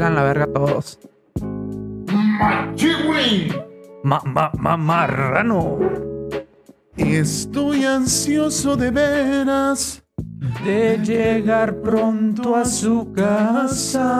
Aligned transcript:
pelan 0.00 0.14
la 0.14 0.22
verga 0.22 0.46
todos. 0.46 0.98
Machiwi. 2.40 3.52
Ma, 4.02 4.18
ma, 4.24 4.50
ma, 4.58 4.76
marrano. 4.78 5.78
Estoy 6.96 7.84
ansioso 7.84 8.76
de 8.76 8.90
veras. 8.90 10.02
De 10.64 10.96
llegar 11.04 11.82
pronto 11.82 12.56
a 12.56 12.64
su 12.64 13.12
casa. 13.12 14.10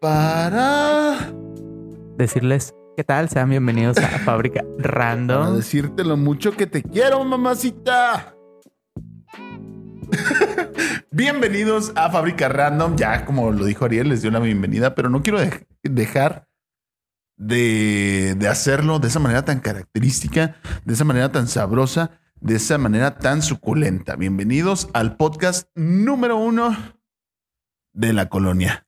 Para, 0.00 1.18
Decirles, 2.16 2.74
¿qué 2.96 3.04
tal? 3.04 3.28
Sean 3.28 3.50
bienvenidos 3.50 3.98
a 3.98 4.08
Fábrica 4.20 4.62
para 4.78 4.88
Random. 4.88 5.56
decirte 5.56 6.02
lo 6.02 6.16
mucho 6.16 6.52
que 6.52 6.66
te 6.66 6.82
quiero, 6.82 7.22
mamacita. 7.24 8.34
Bienvenidos 11.18 11.92
a 11.94 12.10
Fábrica 12.10 12.48
Random. 12.48 12.96
Ya, 12.96 13.24
como 13.24 13.52
lo 13.52 13.64
dijo 13.64 13.84
Ariel, 13.84 14.08
les 14.08 14.22
dio 14.22 14.32
la 14.32 14.40
bienvenida, 14.40 14.96
pero 14.96 15.08
no 15.10 15.22
quiero 15.22 15.38
dej- 15.40 15.64
dejar 15.84 16.48
de, 17.36 18.34
de 18.36 18.48
hacerlo 18.48 18.98
de 18.98 19.06
esa 19.06 19.20
manera 19.20 19.44
tan 19.44 19.60
característica, 19.60 20.56
de 20.84 20.92
esa 20.92 21.04
manera 21.04 21.30
tan 21.30 21.46
sabrosa, 21.46 22.18
de 22.40 22.56
esa 22.56 22.78
manera 22.78 23.16
tan 23.18 23.42
suculenta. 23.42 24.16
Bienvenidos 24.16 24.88
al 24.92 25.16
podcast 25.16 25.68
número 25.76 26.36
uno 26.36 26.76
de 27.92 28.12
la 28.12 28.28
colonia. 28.28 28.84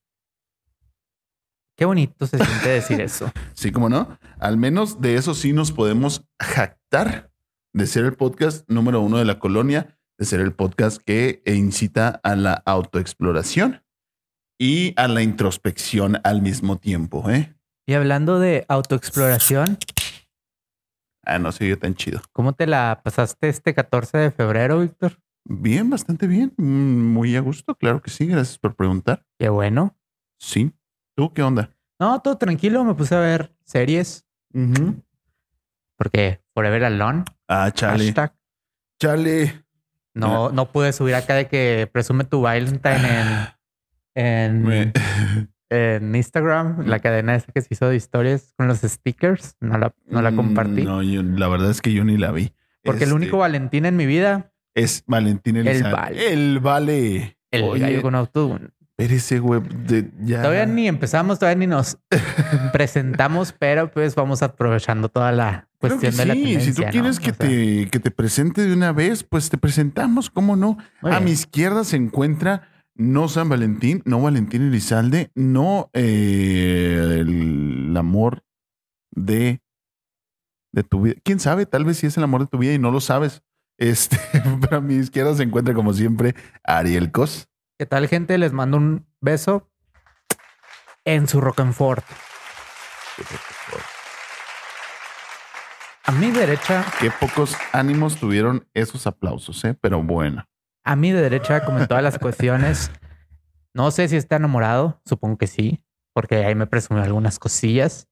Qué 1.79 1.85
bonito 1.85 2.27
se 2.27 2.39
siente 2.45 2.69
decir 2.71 3.01
eso. 3.01 3.31
Sí, 3.55 3.71
como 3.71 3.89
no. 3.89 4.19
Al 4.41 4.57
menos 4.57 5.01
de 5.01 5.15
eso 5.15 5.33
sí 5.33 5.53
nos 5.53 5.71
podemos 5.71 6.27
jactar 6.41 7.31
de 7.73 7.87
ser 7.87 8.05
el 8.05 8.15
podcast 8.15 8.69
número 8.69 9.01
uno 9.01 9.17
de 9.19 9.25
la 9.25 9.39
colonia, 9.39 9.96
de 10.19 10.25
ser 10.25 10.41
el 10.41 10.53
podcast 10.53 11.01
que 11.03 11.43
incita 11.47 12.21
a 12.23 12.37
la 12.37 12.55
autoexploración 12.65 13.83
y 14.59 14.95
a 14.97 15.09
la 15.09 15.23
introspección 15.23 16.19
al 16.25 16.41
mismo 16.43 16.79
tiempo. 16.79 17.29
¿eh? 17.31 17.55
Y 17.87 17.95
hablando 17.95 18.39
de 18.39 18.65
autoexploración, 18.69 19.79
Ah, 21.29 21.41
no 21.41 21.51
se 21.51 21.65
oye 21.65 21.77
tan 21.77 21.97
chido. 21.97 22.23
¿cómo 22.33 22.53
te 22.53 22.69
la 22.69 23.01
pasaste 23.03 23.49
este 23.49 23.75
14 23.75 24.17
de 24.17 24.31
febrero, 24.31 24.79
Víctor? 24.81 25.19
Bien, 25.45 25.91
bastante 25.91 26.29
bien. 26.29 26.55
Mm, 26.57 27.13
Muy 27.13 27.35
a 27.35 27.41
gusto, 27.41 27.75
claro 27.75 28.01
que 28.01 28.11
sí. 28.11 28.27
Gracias 28.27 28.59
por 28.59 28.77
preguntar. 28.77 29.27
Qué 29.37 29.49
bueno. 29.49 29.99
Sí. 30.39 30.73
¿Tú 31.17 31.33
qué 31.33 31.43
onda? 31.43 31.71
No, 31.99 32.21
todo 32.23 32.39
tranquilo. 32.39 32.85
Me 32.85 32.95
puse 32.95 33.17
a 33.17 33.21
ver 33.21 33.53
series 33.65 34.25
porque 35.97 36.41
Forever 36.55 36.85
Alone. 36.85 37.25
Ah, 37.49 37.71
chale. 37.73 38.05
Hashtag. 38.05 38.35
Chale. 39.01 39.66
No, 40.21 40.51
no 40.51 40.73
pude 40.73 40.93
subir 40.93 41.15
acá 41.15 41.35
de 41.35 41.47
que 41.47 41.89
presume 41.93 42.25
tu 42.25 42.41
Valentine 42.43 43.49
en, 44.15 44.93
en, 45.71 46.15
Instagram, 46.15 46.87
la 46.87 46.99
cadena 47.01 47.35
esa 47.35 47.53
que 47.53 47.61
se 47.61 47.69
hizo 47.71 47.89
de 47.89 47.97
historias 47.97 48.53
con 48.57 48.67
los 48.69 48.79
stickers. 48.79 49.57
No 49.61 49.77
la, 49.79 49.93
no 50.07 50.23
la 50.23 50.33
compartí. 50.35 50.83
Mm, 50.83 50.85
No, 50.85 51.03
yo- 51.03 51.23
la 51.23 51.49
verdad 51.49 51.71
es 51.71 51.81
que 51.83 51.93
yo 51.93 52.05
ni 52.05 52.17
la 52.17 52.33
vi. 52.33 52.53
porque 52.83 53.05
el 53.05 53.11
Este, 53.11 53.15
único 53.15 53.39
Valentín 53.39 53.85
en 53.85 53.97
mi 53.97 54.07
vida, 54.07 54.53
es 54.75 55.03
Valentín 55.07 55.57
Elizalde. 55.57 55.91
Vale. 55.97 56.33
El 56.33 56.61
vale. 56.61 57.39
el 57.51 57.63
Oye, 57.63 57.81
gallo 57.81 58.03
con 58.03 58.15
autotune. 58.15 58.69
Espérese, 58.99 59.41
güey. 59.41 59.61
ya. 60.23 60.41
Todavía 60.41 60.65
ni 60.65 60.89
empezamos, 60.89 61.39
todavía 61.39 61.59
ni 61.59 61.67
nos 61.67 61.99
presentamos, 62.73 63.53
pero 63.53 63.91
pues 63.91 64.15
vamos 64.15 64.43
aprovechando 64.43 65.11
toda 65.11 65.33
la 65.33 65.69
cuestión 65.79 66.17
de 66.17 66.25
la 66.25 66.33
sí. 66.35 66.43
tendencia. 66.43 66.73
Si 66.73 66.77
tú 66.81 66.83
¿no? 66.83 66.91
quieres 66.91 67.21
que, 67.21 67.31
O 67.31 67.35
sea, 67.35 67.47
te, 67.47 67.89
que 67.91 68.01
te 68.01 68.11
presente 68.11 68.63
de 68.67 68.73
una 68.73 68.93
vez, 68.93 69.23
pues 69.23 69.51
te 69.51 69.59
presentamos. 69.59 70.31
¿Cómo 70.31 70.57
no? 70.57 70.79
muy 71.03 71.11
A 71.13 71.17
bien. 71.17 71.25
mi 71.25 71.31
izquierda 71.33 71.85
se 71.85 71.97
encuentra 71.97 72.69
no 72.95 73.29
San 73.29 73.51
Valentín, 73.51 74.01
no 74.07 74.23
Valentín 74.23 74.63
Elizalde, 74.63 75.31
no 75.35 75.91
eh, 75.93 77.19
el 77.21 77.95
amor 77.99 78.45
de, 79.11 79.61
de 80.73 80.83
tu 80.85 81.03
vida. 81.03 81.17
¿Quién 81.23 81.39
sabe? 81.39 81.67
Tal 81.67 81.85
vez 81.85 81.99
sí 81.99 82.07
es 82.07 82.17
el 82.17 82.25
amor 82.25 82.41
de 82.41 82.47
tu 82.47 82.57
vida 82.57 82.73
y 82.73 82.79
no 82.79 82.91
lo 82.91 83.01
sabes. 83.03 83.43
Este, 83.79 84.17
pero 84.63 84.79
a 84.79 84.81
mi 84.81 84.95
izquierda 84.95 85.35
se 85.35 85.43
encuentra, 85.43 85.75
como 85.75 85.93
siempre, 85.93 86.35
Ariel 86.65 87.13
Cos. 87.13 87.49
¿Qué 87.79 87.87
tal, 87.87 88.09
gente? 88.09 88.39
Les 88.39 88.53
mando 88.53 88.79
un 88.79 89.07
beso 89.21 89.69
en 91.05 91.29
su 91.29 91.41
Rock'n'Fort. 91.41 92.05
A 96.05 96.13
mi 96.13 96.31
derecha, 96.31 96.85
Qué 97.01 97.11
pocos 97.11 97.57
ánimos 97.73 98.17
tuvieron 98.17 98.67
esos 98.75 99.07
aplausos, 99.07 99.63
¿eh? 99.65 99.75
Pero 99.81 100.03
bueno. 100.03 100.45
a 100.85 100.95
mi 100.97 101.11
derecha, 101.13 101.65
como 101.65 101.79
en 101.81 101.87
todas 101.89 102.03
las 102.03 102.19
cuestiones, 102.19 102.91
no 103.75 103.91
sé 103.91 104.09
si 104.09 104.17
está 104.17 104.37
enamorado, 104.37 105.01
supongo 105.05 105.37
que 105.37 105.49
sí, 105.49 105.85
porque 106.15 106.45
ahí 106.45 106.55
me 106.55 106.67
presumió 106.67 107.03
algunas 107.03 107.39
cosillas, 107.39 108.09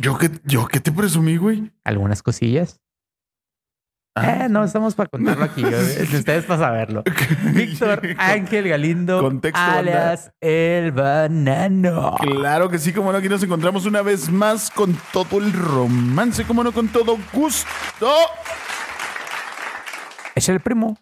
¿Yo 0.00 0.16
qué, 0.16 0.30
yo 0.44 0.68
qué 0.68 0.78
te 0.78 0.92
presumí, 0.92 1.36
güey? 1.36 1.72
algunas 1.84 2.22
cosillas. 2.22 2.80
Ah. 4.20 4.44
Eh, 4.44 4.48
no 4.48 4.64
estamos 4.64 4.94
para 4.94 5.08
contarlo 5.08 5.44
aquí, 5.44 5.62
yo- 5.62 5.68
ustedes 6.18 6.44
para 6.44 6.60
saberlo. 6.60 7.02
Víctor 7.54 8.00
Ángel 8.18 8.68
Galindo, 8.68 9.20
Contexto, 9.20 9.60
banda. 9.60 9.78
alias 9.78 10.32
el 10.40 10.92
banano. 10.92 12.16
Claro 12.20 12.68
que 12.68 12.78
sí, 12.78 12.92
como 12.92 13.12
no, 13.12 13.18
aquí 13.18 13.28
nos 13.28 13.42
encontramos 13.42 13.86
una 13.86 14.02
vez 14.02 14.30
más 14.30 14.70
con 14.70 14.96
todo 15.12 15.38
el 15.38 15.52
romance, 15.52 16.44
como 16.44 16.62
no, 16.64 16.72
con 16.72 16.88
todo 16.88 17.16
gusto. 17.32 18.10
Es 20.34 20.48
el 20.48 20.60
primo. 20.60 20.96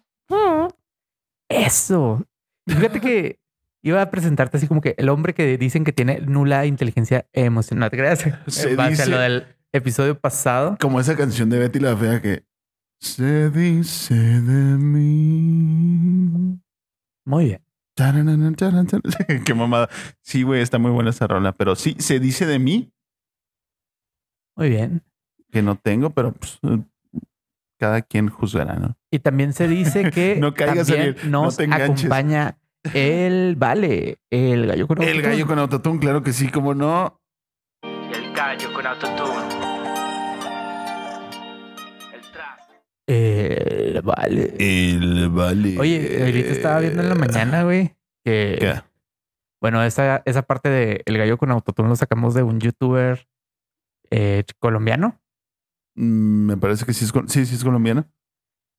Eso. 1.49 2.23
Y 2.65 2.73
Fíjate 2.73 2.99
que 2.99 3.39
iba 3.83 4.01
a 4.01 4.09
presentarte 4.11 4.57
así 4.57 4.67
como 4.67 4.81
que 4.81 4.95
el 4.97 5.09
hombre 5.09 5.33
que 5.33 5.57
dicen 5.57 5.83
que 5.83 5.93
tiene 5.93 6.19
nula 6.21 6.65
inteligencia 6.65 7.25
emocional. 7.33 7.89
Creas. 7.91 8.25
Se 8.47 8.69
En 8.71 8.75
base 8.77 8.89
dice- 8.91 9.03
a 9.03 9.05
lo 9.07 9.19
del 9.19 9.45
episodio 9.71 10.19
pasado. 10.19 10.77
Como 10.79 10.99
esa 10.99 11.15
canción 11.15 11.49
de 11.49 11.59
Betty 11.59 11.79
la 11.79 11.95
Fea 11.95 12.21
que 12.21 12.43
se 12.99 13.49
dice 13.49 14.13
de 14.15 14.77
mí. 14.77 16.59
Muy 17.25 17.45
bien. 17.45 17.61
Qué 19.45 19.53
mamada. 19.53 19.89
Sí, 20.21 20.43
güey, 20.43 20.61
está 20.61 20.77
muy 20.77 20.91
buena 20.91 21.09
esa 21.09 21.27
rola, 21.27 21.51
pero 21.51 21.75
sí, 21.75 21.95
se 21.99 22.19
dice 22.19 22.45
de 22.45 22.59
mí 22.59 22.91
Muy 24.55 24.69
bien. 24.69 25.03
que 25.51 25.61
no 25.63 25.75
tengo, 25.77 26.11
pero 26.11 26.31
pues, 26.33 26.59
eh, 26.63 26.79
cada 27.79 28.01
quien 28.03 28.29
juzgará, 28.29 28.75
¿no? 28.75 28.95
Y 29.11 29.19
también 29.19 29.53
se 29.53 29.67
dice 29.67 30.11
que 30.11 30.35
No 30.39 30.53
caigas, 30.53 30.87
también 30.87 31.15
no 31.25 31.43
nos 31.45 31.59
acompaña 31.59 32.57
el 32.93 33.55
Vale, 33.57 34.19
el 34.29 34.67
gallo 34.67 34.87
con 34.87 35.01
El 35.01 35.09
autotune. 35.09 35.27
gallo 35.29 35.47
con 35.47 35.59
autotune, 35.59 35.99
claro 35.99 36.21
que 36.23 36.33
sí, 36.33 36.49
como 36.49 36.73
no. 36.75 37.19
El 37.81 38.33
gallo 38.33 38.71
con 38.73 38.85
autotune. 38.85 39.56
El 43.07 44.01
Vale. 44.01 44.53
El 44.59 45.29
vale. 45.29 45.79
Oye, 45.79 46.19
ahorita 46.23 46.49
estaba 46.51 46.79
viendo 46.81 47.01
en 47.01 47.09
la 47.09 47.15
mañana, 47.15 47.63
güey, 47.63 47.95
que 48.23 48.57
¿Qué? 48.59 48.73
Bueno, 49.61 49.83
esa, 49.83 50.21
esa 50.25 50.43
parte 50.43 50.69
de 50.69 51.01
El 51.05 51.17
Gallo 51.17 51.37
con 51.37 51.49
Autotune 51.51 51.89
lo 51.89 51.95
sacamos 51.95 52.33
de 52.33 52.43
un 52.43 52.59
youtuber 52.59 53.27
eh, 54.11 54.43
colombiano. 54.59 55.19
Mm, 55.95 56.45
Me 56.45 56.57
parece 56.57 56.85
que 56.85 56.93
sí 56.93 57.05
es, 57.05 57.13
sí, 57.27 57.45
sí 57.45 57.55
es 57.55 57.63
colombiano. 57.63 58.05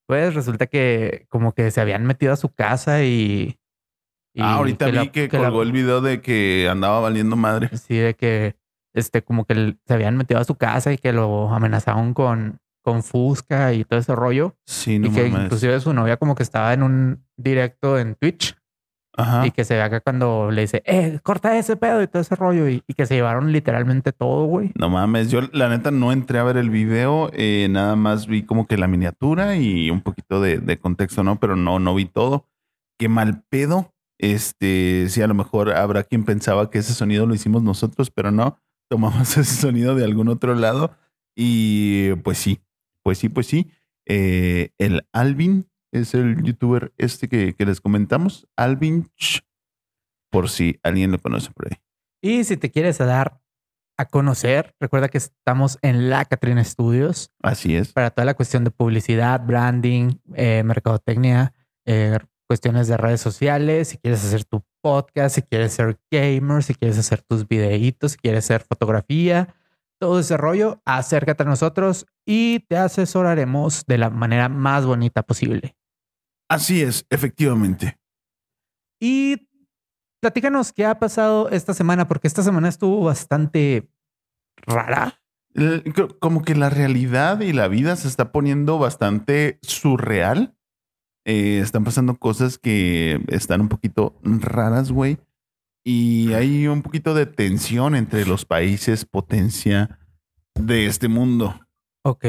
Pues 0.07 0.35
resulta 0.35 0.67
que 0.67 1.27
como 1.29 1.53
que 1.53 1.71
se 1.71 1.81
habían 1.81 2.07
metido 2.07 2.33
a 2.33 2.37
su 2.37 2.51
casa 2.51 3.03
y... 3.03 3.59
y 4.35 4.41
ah, 4.41 4.55
ahorita 4.55 4.87
vi 4.87 4.93
la- 4.93 5.13
que, 5.13 5.29
colgó 5.29 5.63
el 5.63 5.73
video 5.73 6.01
de 6.01 6.23
que 6.23 6.69
andaba 6.71 7.01
valiendo 7.01 7.35
madre. 7.37 7.69
Sí, 7.77 7.97
de 7.97 8.15
que 8.15 8.57
este, 8.95 9.23
como 9.23 9.45
que 9.45 9.77
se 9.85 9.95
habían 9.95 10.17
metido 10.17 10.41
a 10.41 10.45
su 10.45 10.55
casa 10.55 10.93
y 10.93 10.99
que 10.99 11.13
lo 11.13 11.51
amenazaron 11.51 12.15
con, 12.15 12.61
con 12.89 13.03
Fusca 13.03 13.75
y 13.75 13.85
todo 13.85 14.01
ese 14.01 14.15
rollo. 14.15 14.57
Sí, 14.65 14.99
no 14.99 15.09
y 15.09 15.11
que 15.11 15.29
mames. 15.29 15.45
inclusive 15.45 15.79
su 15.81 15.93
novia 15.93 16.17
como 16.17 16.35
que 16.35 16.43
estaba 16.43 16.73
en 16.73 16.83
un 16.83 17.23
directo 17.37 17.99
en 17.99 18.15
Twitch 18.15 18.57
Ajá. 19.15 19.47
y 19.47 19.51
que 19.51 19.65
se 19.65 19.75
ve 19.75 19.83
acá 19.83 20.01
cuando 20.01 20.51
le 20.51 20.63
dice, 20.63 20.83
eh, 20.87 21.19
corta 21.23 21.59
ese 21.59 21.77
pedo 21.77 22.01
y 22.03 22.07
todo 22.07 22.23
ese 22.23 22.35
rollo 22.35 22.67
y, 22.67 22.83
y 22.87 22.95
que 22.95 23.05
se 23.05 23.15
llevaron 23.17 23.53
literalmente 23.53 24.13
todo, 24.13 24.47
güey. 24.47 24.73
No 24.75 24.89
mames, 24.89 25.31
yo 25.31 25.43
la 25.53 25.69
neta 25.69 25.91
no 25.91 26.13
entré 26.13 26.39
a 26.39 26.45
ver 26.45 26.57
el 26.57 26.71
video, 26.71 27.29
eh, 27.35 27.67
nada 27.69 27.95
más 27.95 28.27
vi 28.27 28.43
como 28.45 28.67
que 28.67 28.79
la 28.79 28.87
miniatura 28.87 29.57
y 29.57 29.91
un 29.91 30.01
poquito 30.01 30.41
de, 30.41 30.59
de 30.61 30.79
contexto, 30.79 31.23
¿no? 31.23 31.39
Pero 31.39 31.57
no, 31.57 31.79
no 31.79 31.95
vi 31.95 32.07
todo. 32.07 32.47
Qué 32.99 33.11
mal 33.11 33.43
pedo. 33.51 33.93
Este, 34.19 35.07
sí, 35.11 35.21
a 35.21 35.27
lo 35.27 35.35
mejor 35.35 35.73
habrá 35.73 36.05
quien 36.05 36.25
pensaba 36.25 36.71
que 36.71 36.79
ese 36.79 36.95
sonido 36.95 37.27
lo 37.27 37.35
hicimos 37.35 37.63
nosotros, 37.63 38.11
pero 38.11 38.31
no, 38.31 38.59
tomamos 38.89 39.21
ese 39.37 39.45
sonido 39.45 39.95
de 39.95 40.05
algún 40.05 40.29
otro 40.29 40.55
lado 40.55 40.97
y 41.41 42.15
pues 42.25 42.39
sí, 42.39 42.61
pues 43.09 43.17
sí, 43.17 43.31
pues 43.31 43.47
sí. 43.47 43.71
Eh, 44.05 44.73
el 44.77 45.09
Alvin 45.15 45.67
es 45.93 46.13
el 46.13 46.43
youtuber 46.43 46.93
este 46.99 47.27
que, 47.27 47.55
que 47.55 47.65
les 47.65 47.81
comentamos, 47.81 48.47
Alvin, 48.55 49.09
Ch, 49.17 49.41
por 50.31 50.51
si 50.51 50.79
alguien 50.83 51.11
lo 51.11 51.19
conoce 51.19 51.51
por 51.53 51.69
ahí. 51.69 51.79
Y 52.21 52.45
si 52.45 52.59
te 52.59 52.71
quieres 52.71 52.99
dar 52.99 53.41
a 53.97 54.05
conocer, 54.05 54.75
recuerda 54.79 55.09
que 55.09 55.17
estamos 55.17 55.79
en 55.81 56.11
la 56.11 56.27
Catrina 56.27 56.63
Studios 56.63 57.33
Así 57.43 57.77
es. 57.77 57.95
para 57.95 58.11
toda 58.11 58.27
la 58.27 58.35
cuestión 58.35 58.63
de 58.63 58.73
publicidad, 58.73 59.41
branding, 59.43 60.17
eh, 60.35 60.63
mercadotecnia, 60.67 61.55
eh, 61.87 62.19
cuestiones 62.47 62.89
de 62.89 62.99
redes 62.99 63.23
sociales, 63.23 63.89
si 63.89 63.97
quieres 63.97 64.23
hacer 64.23 64.45
tu 64.45 64.63
podcast, 64.83 65.37
si 65.37 65.41
quieres 65.41 65.73
ser 65.73 65.99
gamer, 66.11 66.63
si 66.63 66.75
quieres 66.75 66.99
hacer 66.99 67.23
tus 67.23 67.49
videitos, 67.49 68.13
si 68.13 68.19
quieres 68.19 68.45
hacer 68.45 68.67
fotografía, 68.69 69.55
todo 69.99 70.21
ese 70.21 70.37
rollo, 70.37 70.81
acércate 70.85 71.43
a 71.43 71.47
nosotros 71.47 72.07
y 72.27 72.61
te 72.69 72.77
asesoraremos 72.77 73.85
de 73.87 73.99
la 73.99 74.11
manera 74.11 74.49
más 74.49 74.87
bonita 74.87 75.23
posible. 75.23 75.77
Así 76.49 76.83
es, 76.83 77.07
efectivamente. 77.11 77.99
Y 79.01 79.49
platícanos 80.21 80.73
qué 80.73 80.87
ha 80.87 80.99
pasado 80.99 81.51
esta 81.51 81.75
semana, 81.75 82.09
porque 82.09 82.27
esta 82.27 82.43
semana 82.43 82.69
estuvo 82.69 83.05
bastante 83.05 83.91
rara. 84.57 85.21
Como 86.21 86.43
que 86.43 86.55
la 86.55 86.71
realidad 86.71 87.41
y 87.41 87.53
la 87.53 87.69
vida 87.69 87.97
se 87.97 88.09
está 88.09 88.33
poniendo 88.33 88.79
bastante 88.79 89.59
surreal. 89.63 90.55
Eh, 91.25 91.59
están 91.59 91.85
pasando 91.85 92.17
cosas 92.17 92.59
que 92.59 93.21
están 93.29 93.61
un 93.61 93.69
poquito 93.69 94.19
raras, 94.23 94.93
güey. 94.93 95.19
Y 95.91 96.35
hay 96.35 96.67
un 96.67 96.83
poquito 96.83 97.15
de 97.15 97.25
tensión 97.25 97.95
entre 97.95 98.27
los 98.27 98.45
países 98.45 99.07
potencia 99.07 99.99
de 100.55 100.85
este 100.85 101.09
mundo. 101.09 101.59
Ok. 102.03 102.27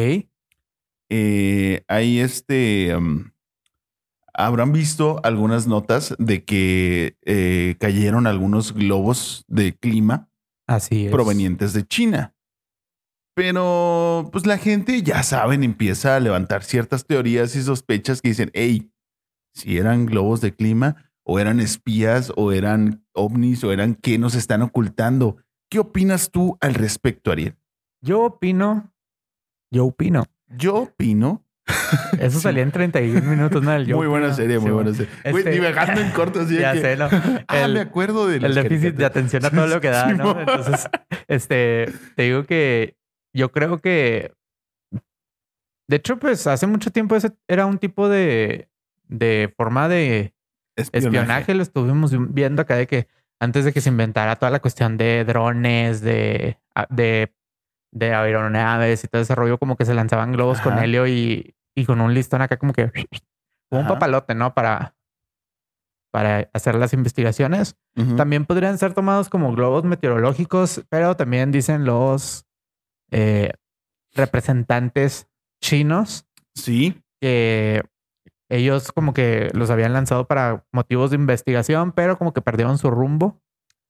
Eh, 1.09 1.83
hay 1.89 2.19
este. 2.19 2.95
Um, 2.95 3.31
habrán 4.33 4.71
visto 4.71 5.19
algunas 5.25 5.67
notas 5.67 6.15
de 6.19 6.45
que 6.45 7.17
eh, 7.25 7.75
cayeron 7.81 8.27
algunos 8.27 8.71
globos 8.71 9.44
de 9.50 9.75
clima 9.75 10.29
Así 10.65 11.09
provenientes 11.12 11.73
de 11.73 11.85
China. 11.85 12.33
Pero, 13.33 14.29
pues 14.31 14.45
la 14.45 14.57
gente, 14.57 15.01
ya 15.03 15.21
saben, 15.21 15.65
empieza 15.65 16.15
a 16.15 16.21
levantar 16.21 16.63
ciertas 16.63 17.05
teorías 17.05 17.57
y 17.57 17.62
sospechas 17.62 18.21
que 18.21 18.29
dicen, 18.29 18.51
hey, 18.53 18.89
si 19.53 19.77
eran 19.77 20.05
globos 20.05 20.39
de 20.39 20.55
clima, 20.55 21.08
o 21.29 21.37
eran 21.37 21.59
espías, 21.59 22.33
o 22.35 22.51
eran 22.51 23.05
ovnis, 23.13 23.63
o 23.63 23.71
eran 23.71 23.93
qué 23.93 24.17
nos 24.17 24.33
están 24.33 24.63
ocultando. 24.63 25.37
¿Qué 25.69 25.77
opinas 25.77 26.31
tú 26.31 26.57
al 26.59 26.73
respecto, 26.73 27.31
Ariel? 27.31 27.55
Yo 28.01 28.23
opino, 28.23 28.91
yo 29.69 29.85
opino. 29.85 30.25
Yo 30.47 30.75
opino 30.75 31.45
eso 32.19 32.39
salía 32.39 32.63
en 32.63 32.71
31 32.71 33.21
minutos, 33.21 33.61
¿no? 33.61 33.77
muy 33.95 34.07
buena 34.07 34.33
serie, 34.33 34.57
muy 34.57 34.71
buena 34.71 34.91
serie. 34.91 35.11
Este, 35.23 35.51
divagando 35.51 36.01
en 36.01 36.09
corto, 36.09 36.39
así 36.39 36.57
Ya 36.59 36.73
sé, 36.73 36.97
¿no? 36.97 37.07
ah, 37.47 37.67
me 37.67 37.81
acuerdo 37.81 38.25
del 38.25 38.43
El 38.43 38.55
déficit 38.55 38.95
de 38.95 39.05
atención 39.05 39.45
a 39.45 39.51
todo 39.51 39.67
lo 39.67 39.79
que 39.79 39.89
da, 39.89 40.11
¿no? 40.11 40.39
Entonces, 40.39 40.89
este, 41.27 41.93
te 42.15 42.23
digo 42.23 42.45
que 42.45 42.97
yo 43.35 43.51
creo 43.51 43.77
que... 43.77 44.33
De 45.87 45.97
hecho, 45.97 46.17
pues 46.17 46.47
hace 46.47 46.65
mucho 46.65 46.89
tiempo 46.89 47.15
ese 47.15 47.33
era 47.47 47.67
un 47.67 47.77
tipo 47.77 48.09
de, 48.09 48.67
de 49.07 49.53
forma 49.55 49.87
de 49.87 50.33
espionaje. 50.79 51.53
Lo 51.53 51.63
estuvimos 51.63 52.13
viendo 52.33 52.61
acá 52.61 52.75
de 52.75 52.87
que 52.87 53.07
antes 53.39 53.65
de 53.65 53.73
que 53.73 53.81
se 53.81 53.89
inventara 53.89 54.35
toda 54.35 54.51
la 54.51 54.59
cuestión 54.59 54.97
de 54.97 55.23
drones, 55.23 56.01
de, 56.01 56.57
de, 56.89 57.33
de 57.91 58.13
aeronaves 58.13 59.03
y 59.03 59.07
todo 59.07 59.21
ese 59.21 59.35
rollo, 59.35 59.57
como 59.57 59.77
que 59.77 59.85
se 59.85 59.93
lanzaban 59.93 60.31
globos 60.31 60.59
con 60.61 60.77
helio 60.77 61.07
y, 61.07 61.55
y 61.75 61.85
con 61.85 62.01
un 62.01 62.13
listón 62.13 62.41
acá 62.41 62.57
como 62.57 62.73
que 62.73 62.91
un 63.71 63.87
papalote, 63.87 64.35
¿no? 64.35 64.53
Para, 64.53 64.95
para 66.11 66.49
hacer 66.53 66.75
las 66.75 66.93
investigaciones. 66.93 67.77
También 68.17 68.45
podrían 68.45 68.77
ser 68.77 68.93
tomados 68.93 69.29
como 69.29 69.53
globos 69.53 69.83
meteorológicos, 69.83 70.83
pero 70.89 71.15
también 71.15 71.51
dicen 71.51 71.85
los 71.85 72.45
eh, 73.11 73.51
representantes 74.13 75.27
chinos. 75.61 76.25
Sí. 76.55 77.01
Que 77.21 77.83
ellos 78.50 78.92
como 78.92 79.13
que 79.13 79.50
los 79.54 79.69
habían 79.69 79.94
lanzado 79.94 80.28
para 80.28 80.66
motivos 80.72 81.12
de 81.12 81.16
investigación, 81.16 81.92
pero 81.92 82.18
como 82.18 82.34
que 82.34 82.42
perdieron 82.42 82.78
su 82.78 82.90
rumbo. 82.90 83.42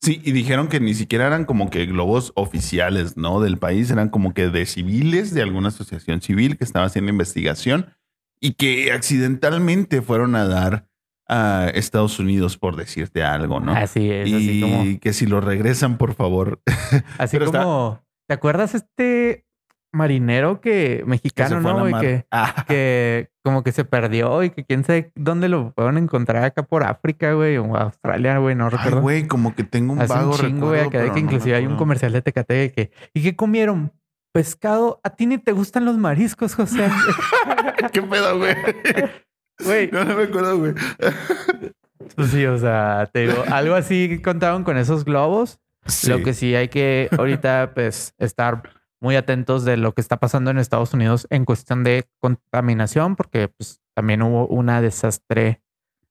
Sí, 0.01 0.21
y 0.23 0.31
dijeron 0.31 0.67
que 0.67 0.79
ni 0.79 0.93
siquiera 0.93 1.27
eran 1.27 1.45
como 1.45 1.69
que 1.69 1.85
globos 1.85 2.31
oficiales, 2.35 3.17
¿no? 3.17 3.41
Del 3.41 3.57
país, 3.57 3.91
eran 3.91 4.09
como 4.09 4.33
que 4.33 4.49
de 4.49 4.65
civiles, 4.65 5.33
de 5.33 5.41
alguna 5.41 5.69
asociación 5.69 6.21
civil 6.21 6.57
que 6.57 6.63
estaba 6.63 6.85
haciendo 6.85 7.11
investigación 7.11 7.93
y 8.39 8.53
que 8.53 8.93
accidentalmente 8.93 10.01
fueron 10.01 10.35
a 10.35 10.45
dar 10.45 10.87
a 11.27 11.69
Estados 11.73 12.17
Unidos, 12.19 12.57
por 12.57 12.75
decirte 12.75 13.23
algo, 13.23 13.59
¿no? 13.59 13.73
Así 13.73 14.09
es. 14.09 14.27
Y 14.27 14.35
así 14.35 14.61
como... 14.61 14.99
que 14.99 15.13
si 15.13 15.25
lo 15.25 15.41
regresan, 15.41 15.97
por 15.97 16.15
favor. 16.15 16.61
Así 17.19 17.37
como, 17.37 18.01
¿te 18.27 18.33
acuerdas 18.33 18.73
este 18.73 19.45
marinero 19.91 20.61
que 20.61 21.03
mexicano, 21.05 21.61
¿no? 21.61 21.89
Y 21.89 21.93
que, 21.93 22.25
ah. 22.31 22.65
que 22.67 23.29
como 23.43 23.63
que 23.63 23.71
se 23.71 23.85
perdió 23.85 24.43
y 24.43 24.51
que 24.51 24.63
quién 24.63 24.83
sabe 24.83 25.11
dónde 25.15 25.49
lo 25.49 25.71
pueden 25.71 25.97
encontrar 25.97 26.43
acá 26.43 26.63
por 26.63 26.83
África, 26.83 27.33
güey, 27.33 27.57
o 27.57 27.75
Australia, 27.75 28.37
güey, 28.37 28.55
no 28.55 28.69
recuerdo. 28.69 29.01
güey, 29.01 29.27
como 29.27 29.55
que 29.55 29.63
tengo 29.63 29.93
un 29.93 30.01
Hace 30.01 30.13
vago 30.13 30.31
un 30.31 30.37
chingo, 30.37 30.67
güey, 30.67 30.89
que 30.89 31.19
inclusive 31.19 31.55
hay 31.55 31.65
un 31.65 31.77
comercial 31.77 32.11
de 32.11 32.21
Tecate 32.21 32.53
de 32.53 32.71
que 32.71 32.91
¿y 33.13 33.23
qué 33.23 33.35
comieron? 33.35 33.91
Pescado. 34.31 35.01
A 35.03 35.09
ti 35.09 35.25
ni 35.25 35.39
te 35.39 35.53
gustan 35.53 35.85
los 35.85 35.97
mariscos, 35.97 36.53
José. 36.53 36.87
¿Qué 37.91 38.01
pedo, 38.01 38.37
güey? 38.37 38.55
Güey. 39.61 39.89
No, 39.91 40.05
no 40.05 40.15
me 40.15 40.23
acuerdo, 40.23 40.57
güey. 40.57 40.73
Pues 42.15 42.31
sí, 42.31 42.45
o 42.45 42.57
sea, 42.57 43.09
te 43.11 43.27
digo, 43.27 43.43
algo 43.51 43.75
así 43.75 44.21
contaban 44.23 44.63
con 44.63 44.77
esos 44.77 45.03
globos. 45.03 45.59
Lo 46.07 46.23
que 46.23 46.33
sí 46.33 46.55
hay 46.55 46.69
que 46.69 47.09
ahorita, 47.17 47.71
pues, 47.75 48.13
estar 48.17 48.63
muy 49.01 49.15
atentos 49.15 49.65
de 49.65 49.77
lo 49.77 49.93
que 49.93 50.01
está 50.01 50.17
pasando 50.17 50.51
en 50.51 50.57
Estados 50.57 50.93
Unidos 50.93 51.27
en 51.29 51.45
cuestión 51.45 51.83
de 51.83 52.07
contaminación, 52.19 53.15
porque 53.15 53.47
pues, 53.47 53.81
también 53.95 54.21
hubo 54.21 54.47
una 54.47 54.81
desastre 54.81 55.61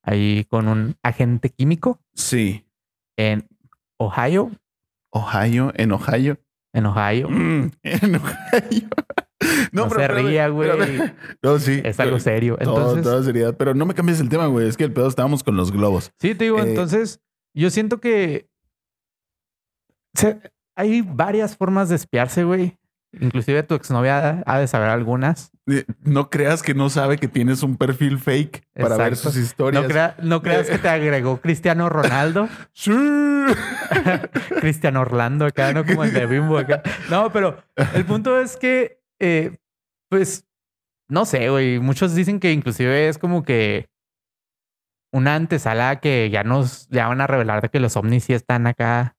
ahí 0.03 0.45
con 0.49 0.69
un 0.69 0.97
agente 1.03 1.51
químico. 1.51 2.01
Sí. 2.15 2.67
En 3.17 3.47
Ohio. 3.99 4.51
Ohio, 5.11 5.73
en 5.75 5.93
Ohio. 5.93 6.39
En 6.73 6.87
Ohio. 6.87 7.29
Mm, 7.29 7.71
en 7.83 8.17
Ohio. 8.17 8.89
No, 9.71 9.89
se 9.89 10.09
ría, 10.09 10.49
güey. 10.49 10.71
No, 11.43 11.59
sí. 11.59 11.81
Es 11.85 12.01
algo 12.01 12.19
serio. 12.19 12.57
Entonces, 12.59 13.05
toda 13.05 13.23
seriedad. 13.23 13.57
Pero 13.57 13.75
no 13.75 13.87
me 13.87 13.95
cambies 13.95 14.19
el 14.21 14.29
tema, 14.29 14.47
güey. 14.47 14.69
Es 14.69 14.77
que 14.77 14.85
el 14.85 14.93
pedo 14.93 15.07
estábamos 15.07 15.45
con 15.45 15.57
los 15.57 15.71
globos. 15.71 16.11
Sí, 16.19 16.35
te 16.35 16.45
digo, 16.45 16.59
eh, 16.59 16.69
entonces 16.69 17.21
yo 17.55 17.71
siento 17.71 18.01
que 18.01 18.49
hay 20.77 21.03
varias 21.03 21.57
formas 21.57 21.89
de 21.89 21.97
espiarse, 21.97 22.45
güey. 22.45 22.78
Inclusive 23.13 23.63
tu 23.63 23.75
exnovia 23.75 24.43
ha 24.45 24.59
de 24.59 24.67
saber 24.67 24.91
algunas. 24.91 25.51
No 26.03 26.29
creas 26.29 26.63
que 26.63 26.75
no 26.75 26.91
sabe 26.91 27.17
que 27.17 27.27
tienes 27.27 27.63
un 27.63 27.77
perfil 27.77 28.19
fake 28.19 28.65
para 28.75 28.97
ver 28.97 29.17
sus 29.17 29.37
historias. 29.37 30.15
No, 30.23 30.43
creas 30.43 30.69
que 30.69 30.79
te 30.79 30.89
agregó 30.89 31.41
Cristiano 31.41 31.89
Ronaldo. 31.89 32.49
sí. 32.73 32.93
Cristiano 34.61 35.01
Orlando 35.01 35.47
acá, 35.47 35.73
no 35.73 35.87
como 35.87 36.05
el 36.05 36.13
de 36.13 36.27
Bimbo 36.27 36.59
acá. 36.59 36.83
No, 37.11 37.33
pero 37.33 37.63
el 37.95 38.05
punto 38.05 38.39
es 38.39 38.57
que, 38.57 39.01
eh, 39.19 39.57
pues, 40.11 40.47
no 41.09 41.25
sé, 41.25 41.49
güey. 41.49 41.79
Muchos 41.79 42.15
dicen 42.15 42.41
que 42.41 42.53
inclusive 42.53 43.09
es 43.09 43.17
como 43.17 43.43
que 43.43 43.89
una 45.13 45.35
antesala 45.35 46.01
que 46.01 46.29
ya 46.31 46.45
nos 46.45 46.89
ya 46.89 47.09
van 47.09 47.23
a 47.23 47.27
revelar 47.27 47.63
de 47.63 47.71
que 47.71 47.81
los 47.81 47.97
ovnis 47.97 48.25
sí 48.25 48.35
están 48.35 48.67
acá 48.67 49.17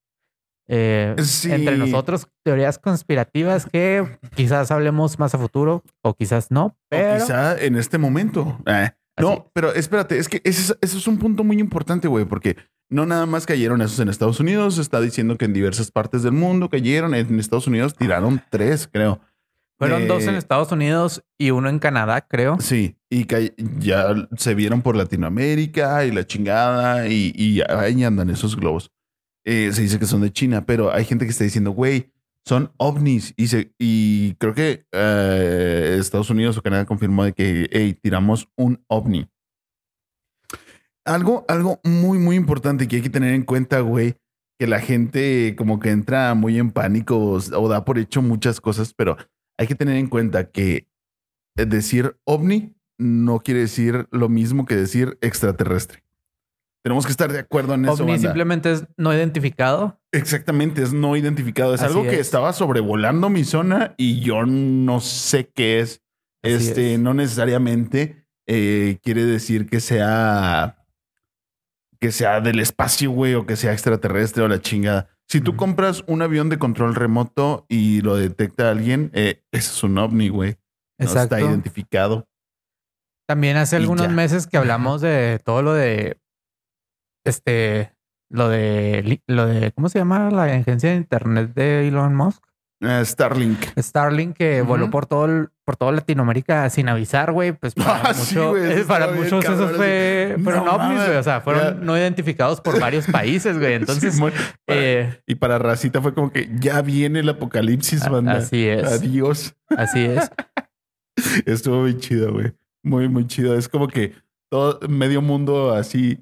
eh, 0.72 1.16
entre 1.46 1.78
nosotros, 1.78 2.28
teorías 2.44 2.78
conspirativas 2.78 3.66
que 3.66 4.20
quizás 4.36 4.70
hablemos 4.70 5.18
más 5.18 5.34
a 5.34 5.40
futuro 5.40 5.84
o 6.04 6.14
quizás 6.14 6.52
no. 6.52 6.78
Pero... 6.90 7.18
quizá 7.18 7.60
en 7.60 7.76
este 7.76 7.98
momento. 7.98 8.60
Eh, 8.68 8.92
no, 9.20 9.50
pero 9.52 9.74
espérate, 9.74 10.20
es 10.20 10.30
que 10.30 10.42
ese, 10.44 10.76
es 10.80 11.08
un 11.08 11.18
punto 11.18 11.44
muy 11.44 11.60
importante, 11.60 12.08
güey, 12.08 12.26
porque 12.26 12.56
no 12.88 13.08
nada 13.08 13.26
más 13.26 13.48
cayeron 13.48 13.82
esos 13.82 14.00
en 14.00 14.10
Estados 14.10 14.40
Unidos, 14.40 14.78
está 14.78 15.02
diciendo 15.02 15.38
que 15.38 15.46
en 15.46 15.54
diversas 15.54 15.90
partes 15.90 16.22
del 16.22 16.34
mundo 16.34 16.70
cayeron, 16.70 17.16
en 17.16 17.40
Estados 17.40 17.66
Unidos 17.66 17.96
tiraron 17.96 18.42
tres, 18.52 18.88
creo. 18.92 19.20
Fueron 19.80 20.08
dos 20.08 20.24
en 20.24 20.36
eh, 20.36 20.38
Estados 20.38 20.72
Unidos 20.72 21.24
y 21.38 21.52
uno 21.52 21.70
en 21.70 21.80
Canadá, 21.80 22.22
creo. 22.22 22.58
Sí, 22.60 22.98
y 23.10 23.26
ya 23.80 24.14
se 24.38 24.54
vieron 24.54 24.84
por 24.84 24.96
Latinoamérica 24.96 26.06
y 26.06 26.12
la 26.12 26.28
chingada 26.28 27.08
y, 27.08 27.34
y 27.36 27.62
ahí 27.62 28.04
andan 28.04 28.30
esos 28.30 28.56
globos. 28.56 28.92
Eh, 29.52 29.74
se 29.74 29.82
dice 29.82 29.98
que 29.98 30.06
son 30.06 30.22
de 30.22 30.32
China, 30.32 30.64
pero 30.64 30.94
hay 30.94 31.06
gente 31.06 31.26
que 31.26 31.32
está 31.32 31.44
diciendo, 31.44 31.72
güey, 31.72 32.12
son 32.46 32.72
ovnis. 32.78 33.34
Y, 33.36 33.48
se, 33.48 33.74
y 33.80 34.36
creo 34.36 34.54
que 34.54 34.86
eh, 34.92 35.98
Estados 36.00 36.30
Unidos 36.30 36.56
o 36.56 36.62
Canadá 36.62 36.86
confirmó 36.86 37.24
de 37.24 37.34
que, 37.34 37.68
hey, 37.72 37.98
tiramos 38.00 38.48
un 38.56 38.86
ovni. 38.88 39.28
Algo, 41.04 41.46
algo 41.48 41.80
muy, 41.84 42.20
muy 42.20 42.36
importante 42.36 42.88
que 42.88 42.98
hay 42.98 43.02
que 43.02 43.10
tener 43.10 43.34
en 43.34 43.42
cuenta, 43.42 43.80
güey, 43.80 44.18
que 44.60 44.68
la 44.68 44.82
gente 44.82 45.56
como 45.58 45.80
que 45.80 45.90
entra 45.90 46.36
muy 46.36 46.60
en 46.60 46.70
pánico 46.70 47.18
o 47.18 47.68
da 47.70 47.86
por 47.86 47.98
hecho 47.98 48.22
muchas 48.22 48.62
cosas, 48.62 48.94
pero 48.94 49.18
hay 49.58 49.66
que 49.66 49.74
tener 49.74 49.96
en 49.96 50.10
cuenta 50.10 50.52
que 50.52 50.88
decir 51.56 52.20
ovni 52.24 52.76
no 53.00 53.40
quiere 53.40 53.62
decir 53.62 54.08
lo 54.12 54.30
mismo 54.30 54.68
que 54.68 54.76
decir 54.76 55.18
extraterrestre. 55.22 56.04
Tenemos 56.84 57.06
que 57.06 57.12
estar 57.12 57.32
de 57.32 57.40
acuerdo 57.40 57.74
en 57.74 57.86
eso. 57.86 58.04
OVNI 58.04 58.20
simplemente 58.20 58.72
es 58.72 58.88
no 58.98 59.14
identificado. 59.14 60.00
Exactamente, 60.12 60.82
es 60.82 60.94
no 60.94 61.16
identificado. 61.16 61.74
Es 61.74 61.82
algo 61.82 62.04
que 62.04 62.20
estaba 62.20 62.54
sobrevolando 62.54 63.30
mi 63.30 63.44
zona 63.44 63.94
y 63.98 64.22
yo 64.22 64.46
no 64.46 65.02
sé 65.02 65.50
qué 65.54 65.80
es. 65.82 66.02
este, 66.42 66.98
no 66.98 67.14
necesariamente 67.14 68.26
eh, 68.48 68.98
quiere 69.04 69.26
decir 69.26 69.68
que 69.68 69.82
sea 69.82 70.78
que 72.00 72.12
sea 72.12 72.40
del 72.40 72.60
espacio, 72.60 73.12
güey, 73.12 73.36
o 73.36 73.46
que 73.46 73.58
sea 73.58 73.74
extraterrestre 73.74 74.44
o 74.44 74.48
la 74.48 74.62
chingada. 74.62 75.10
Si 75.28 75.42
tú 75.42 75.56
compras 75.56 76.04
un 76.08 76.22
avión 76.22 76.50
de 76.50 76.58
control 76.58 76.96
remoto 76.96 77.66
y 77.68 78.02
lo 78.02 78.16
detecta 78.16 78.72
alguien, 78.72 79.12
eh, 79.14 79.44
ese 79.52 79.72
es 79.74 79.84
un 79.84 79.98
ovni, 79.98 80.30
güey. 80.30 80.56
No 80.98 81.06
Exacto. 81.06 81.36
está 81.36 81.48
identificado. 81.48 82.28
También 83.28 83.58
hace 83.58 83.76
algunos 83.76 84.08
ya. 84.08 84.14
meses 84.14 84.48
que 84.48 84.58
hablamos 84.58 85.02
de 85.02 85.40
todo 85.44 85.62
lo 85.62 85.74
de 85.74 86.18
este 87.26 87.94
lo 88.32 88.48
de 88.50 89.22
lo 89.28 89.46
de 89.48 89.72
¿cómo 89.72 89.90
se 89.90 90.00
llama 90.00 90.30
la 90.30 90.44
agencia 90.44 90.90
de 90.92 90.96
internet 90.98 91.54
de 91.54 91.88
Elon 91.88 92.16
Musk? 92.16 92.44
Eh, 92.82 93.02
Starlink. 93.04 93.60
Starlink 93.78 94.38
que 94.38 94.62
voló 94.62 94.90
por 94.90 95.06
todo 95.06 95.26
el- 95.26 95.50
por 95.66 95.76
toda 95.76 95.92
Latinoamérica 95.92 96.70
sin 96.70 96.88
avisar, 96.88 97.32
güey, 97.34 97.52
pues 97.52 97.76
para, 97.76 98.02
Ah, 98.10 98.14
mucho- 98.18 98.56
eh, 98.58 98.86
para 98.88 99.08
muchos 99.12 99.44
cabrón, 99.44 99.66
eso 99.70 99.76
fue 99.78 100.36
No 100.38 100.44
fueron 100.46 100.68
ovnis, 100.70 101.06
güey, 101.06 101.18
o 101.18 101.24
sea, 101.24 101.42
fueron 101.42 101.64
Ya. 101.64 101.72
no 101.86 101.98
identificados 101.98 102.62
por 102.62 102.80
varios 102.80 103.06
países, 103.12 103.60
güey. 103.60 103.74
Entonces. 103.74 104.18
Para- 104.20 104.34
eh, 104.68 105.22
y 105.28 105.36
para 105.36 105.60
Racita 105.60 106.02
fue 106.02 106.14
como 106.14 106.32
que 106.32 106.50
ya 106.60 106.82
viene 106.82 107.20
el 107.20 107.28
apocalipsis, 107.30 108.08
banda. 108.10 108.38
así 108.38 108.66
es, 108.66 108.84
Adiós. 108.90 109.56
así 109.76 110.06
es. 110.06 110.32
Estuvo 111.46 111.82
muy 111.82 111.98
chido, 111.98 112.32
güey. 112.32 112.54
Muy, 112.84 113.10
muy 113.10 113.28
chido. 113.28 113.56
Es 113.58 113.68
como 113.68 113.88
que 113.90 114.14
todo 114.50 114.80
medio 114.88 115.22
mundo 115.22 115.74
así. 115.74 116.20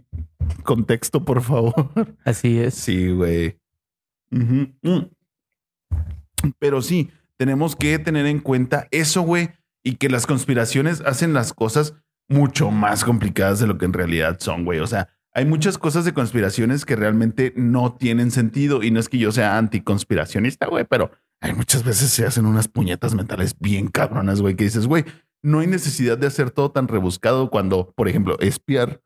Contexto, 0.64 1.26
por 1.26 1.42
favor. 1.42 1.92
Así 2.24 2.60
es. 2.60 2.76
Sí, 2.76 3.12
güey. 3.12 3.58
Mm. 4.30 4.64
Pero 6.60 6.82
sí, 6.82 7.10
tenemos 7.38 7.76
que 7.76 7.98
tener 8.00 8.26
en 8.26 8.40
cuenta 8.40 8.88
eso, 8.92 9.22
güey, 9.22 9.50
y 9.84 9.96
que 9.96 10.10
las 10.10 10.26
conspiraciones 10.28 11.02
hacen 11.02 11.34
las 11.34 11.54
cosas 11.54 11.96
mucho 12.30 12.72
más 12.72 13.04
complicadas 13.04 13.60
de 13.60 13.68
lo 13.68 13.78
que 13.78 13.86
en 13.86 13.94
realidad 13.94 14.38
son, 14.40 14.66
güey. 14.66 14.80
O 14.80 14.88
sea, 14.88 15.10
hay 15.34 15.46
muchas 15.46 15.78
cosas 15.78 16.04
de 16.04 16.14
conspiraciones 16.14 16.84
que 16.86 16.96
realmente 16.96 17.54
no 17.56 17.94
tienen 17.94 18.32
sentido 18.32 18.84
y 18.84 18.92
no 18.92 19.00
es 19.00 19.08
que 19.08 19.18
yo 19.18 19.32
sea 19.32 19.58
anticonspiracionista, 19.58 20.68
güey, 20.68 20.84
pero 20.84 21.12
hay 21.40 21.54
muchas 21.54 21.84
veces 21.84 22.10
se 22.10 22.26
hacen 22.26 22.46
unas 22.46 22.68
puñetas 22.68 23.14
mentales 23.14 23.56
bien 23.60 23.88
cabronas, 23.88 24.42
güey, 24.42 24.56
que 24.56 24.64
dices, 24.64 24.88
güey, 24.88 25.06
no 25.48 25.60
hay 25.60 25.68
necesidad 25.68 26.18
de 26.18 26.28
hacer 26.28 26.52
todo 26.52 26.72
tan 26.72 26.88
rebuscado 26.88 27.50
cuando, 27.50 27.92
por 27.96 28.08
ejemplo, 28.10 28.38
espiar 28.40 29.02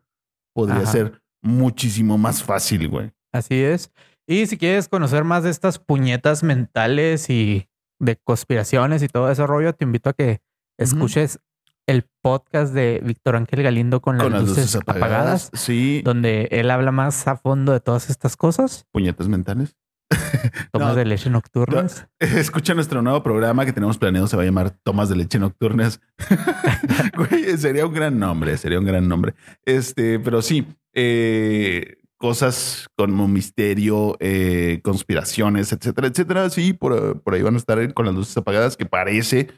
podría 0.53 0.81
Ajá. 0.81 0.91
ser 0.91 1.21
muchísimo 1.41 2.17
más 2.17 2.43
fácil, 2.43 2.87
güey. 2.87 3.11
Así 3.31 3.61
es. 3.61 3.91
Y 4.27 4.47
si 4.47 4.57
quieres 4.57 4.87
conocer 4.89 5.23
más 5.23 5.43
de 5.43 5.49
estas 5.51 5.77
puñetas 5.79 6.43
mentales 6.43 7.29
y 7.29 7.67
de 7.99 8.15
conspiraciones 8.17 9.03
y 9.03 9.07
todo 9.07 9.29
ese 9.29 9.45
rollo, 9.45 9.73
te 9.73 9.83
invito 9.85 10.09
a 10.09 10.13
que 10.13 10.41
escuches 10.77 11.39
el 11.87 12.05
podcast 12.21 12.73
de 12.73 13.01
Víctor 13.03 13.35
Ángel 13.35 13.61
Galindo 13.63 14.01
con 14.01 14.17
las, 14.17 14.23
con 14.25 14.33
las 14.33 14.43
luces, 14.43 14.75
apagadas, 14.75 15.51
Sí, 15.53 16.01
donde 16.03 16.47
él 16.51 16.71
habla 16.71 16.91
más 16.91 17.27
a 17.27 17.35
fondo 17.37 17.71
de 17.73 17.79
todas 17.81 18.09
estas 18.09 18.35
cosas. 18.35 18.85
puñetas 18.91 19.27
mentales. 19.27 19.75
Tomas 20.71 20.89
No. 20.89 20.95
de 20.95 21.05
leche 21.05 21.29
nocturnas. 21.29 22.07
Escucha 22.19 22.73
nuestro 22.73 23.01
nuevo 23.01 23.23
programa 23.23 23.65
que 23.65 23.73
tenemos 23.73 23.97
planeado, 23.97 24.27
se 24.27 24.35
va 24.35 24.43
a 24.43 24.45
llamar 24.45 24.71
Tomas 24.83 25.09
de 25.09 25.15
Leche 25.15 25.39
Nocturnas. 25.39 25.99
Güey, 27.17 27.57
sería 27.57 27.85
un 27.85 27.93
gran 27.93 28.19
nombre, 28.19 28.57
sería 28.57 28.79
un 28.79 28.85
gran 28.85 29.07
nombre. 29.07 29.33
Este, 29.65 30.19
pero 30.19 30.41
sí, 30.41 30.65
eh, 30.93 31.97
cosas 32.17 32.87
como 32.95 33.27
misterio, 33.27 34.15
eh, 34.19 34.79
conspiraciones, 34.83 35.71
etcétera, 35.71 36.07
etcétera. 36.07 36.49
Sí, 36.49 36.73
por, 36.73 37.21
por 37.21 37.33
ahí 37.33 37.41
van 37.41 37.55
a 37.55 37.57
estar 37.57 37.93
con 37.93 38.05
las 38.05 38.15
luces 38.15 38.37
apagadas, 38.37 38.77
que 38.77 38.85
parece 38.85 39.49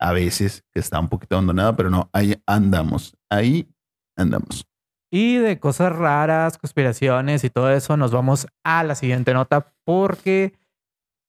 a 0.00 0.12
veces 0.12 0.64
que 0.72 0.80
está 0.80 0.98
un 1.00 1.08
poquito 1.08 1.36
abandonada, 1.36 1.76
pero 1.76 1.90
no, 1.90 2.10
ahí 2.12 2.36
andamos, 2.46 3.16
ahí 3.30 3.68
andamos. 4.16 4.66
Y 5.12 5.36
de 5.36 5.60
cosas 5.60 5.94
raras, 5.94 6.58
conspiraciones 6.58 7.44
y 7.44 7.50
todo 7.50 7.70
eso, 7.70 7.96
nos 7.96 8.10
vamos 8.10 8.46
a 8.64 8.82
la 8.84 8.94
siguiente 8.94 9.32
nota 9.34 9.72
porque 9.84 10.54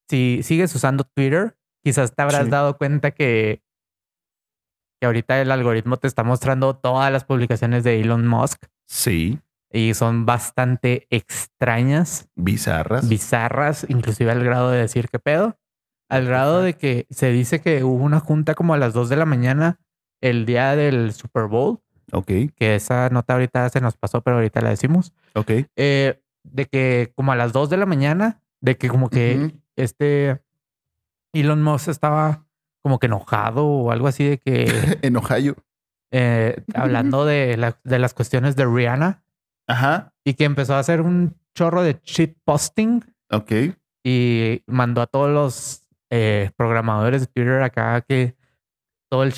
si 0.10 0.42
sigues 0.44 0.74
usando 0.76 1.04
Twitter, 1.04 1.56
quizás 1.84 2.14
te 2.16 2.22
habrás 2.22 2.46
Sí. 2.46 2.50
dado 2.52 2.78
cuenta 2.78 3.12
que, 3.12 3.62
que 5.00 5.06
ahorita 5.06 5.40
el 5.42 5.52
algoritmo 5.52 5.98
te 5.98 6.08
está 6.08 6.24
mostrando 6.24 6.76
todas 6.76 7.12
las 7.12 7.26
publicaciones 7.26 7.84
de 7.84 8.00
Elon 8.02 8.28
Musk 8.28 8.66
Sí, 8.88 9.40
y 9.72 9.94
son 9.94 10.26
bastante 10.26 11.06
extrañas, 11.10 12.28
bizarras. 12.36 13.08
bizarras, 13.10 13.86
inclusive 13.90 14.32
al 14.32 14.44
grado 14.44 14.72
de 14.72 14.80
decir 14.80 15.10
qué 15.10 15.20
pedo, 15.20 15.58
al 16.10 16.26
grado 16.26 16.62
de 16.62 16.76
que 16.76 17.08
se 17.10 17.30
dice 17.32 17.62
que 17.62 17.84
hubo 17.84 18.04
una 18.04 18.20
junta 18.20 18.54
como 18.56 18.74
a 18.74 18.78
las 18.78 18.94
2 18.94 19.10
de 19.10 19.16
la 19.18 19.26
mañana 19.26 19.80
el 20.22 20.46
día 20.46 20.76
del 20.76 21.14
Super 21.14 21.46
Bowl, 21.48 21.82
ok, 22.12 22.28
que 22.56 22.76
esa 22.76 23.10
nota 23.10 23.34
ahorita 23.34 23.68
se 23.70 23.82
nos 23.82 23.96
pasó, 23.98 24.22
pero 24.22 24.38
ahorita 24.38 24.62
la 24.62 24.70
decimos 24.70 25.14
ok. 25.34 25.52
eh, 25.76 26.22
de 26.44 26.66
que 26.66 27.12
como 27.16 27.32
a 27.32 27.36
las 27.36 27.52
2 27.54 27.70
de 27.70 27.78
la 27.78 27.86
mañana, 27.86 28.42
de 28.62 28.78
que 28.78 28.88
como 28.90 29.10
que 29.10 29.56
este 29.76 30.42
Elon 31.34 31.62
Musk 31.64 31.90
estaba 31.90 32.46
como 32.82 33.00
que 33.00 33.08
enojado 33.08 33.66
o 33.66 33.92
algo 33.92 34.08
así 34.08 34.24
de 34.28 34.38
que 34.38 34.66
en 35.02 35.18
Ohio. 35.18 35.56
eh, 36.12 36.64
hablando 36.74 37.26
de, 37.26 37.58
la- 37.58 37.80
de 37.84 38.00
las 38.00 38.14
cuestiones 38.14 38.56
de 38.56 38.66
Rihanna 38.66 39.24
Ajá, 39.68 40.14
y 40.24 40.36
que 40.36 40.44
empezó 40.46 40.76
a 40.76 40.80
hacer 40.80 41.02
un 41.02 41.36
chorro 41.56 41.82
de 41.82 42.00
cheat 42.02 42.36
posting 42.46 43.02
ok. 43.32 43.52
y 44.04 44.62
mandó 44.68 45.02
a 45.02 45.08
todos 45.08 45.32
los 45.32 45.88
eh, 46.12 46.52
programadores 46.56 47.22
de 47.22 47.28
Twitter 47.28 47.64
acá 47.64 48.02
que 48.02 48.36
todo 49.10 49.24
el 49.24 49.34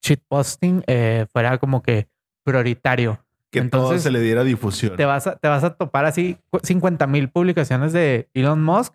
cheat, 0.00 0.20
cheat 0.20 0.28
posting 0.28 0.82
eh, 0.86 1.26
fuera 1.32 1.58
como 1.58 1.82
que 1.82 2.08
prioritario. 2.44 3.24
Que 3.50 3.62
todo 3.62 3.82
Entonces, 3.82 4.02
se 4.02 4.10
le 4.10 4.20
diera 4.20 4.44
difusión. 4.44 4.96
Te 4.96 5.04
vas 5.04 5.26
a, 5.26 5.36
te 5.36 5.48
vas 5.48 5.64
a 5.64 5.74
topar 5.74 6.04
así 6.04 6.38
50 6.62 7.06
mil 7.08 7.30
publicaciones 7.30 7.92
de 7.92 8.28
Elon 8.34 8.62
Musk 8.62 8.94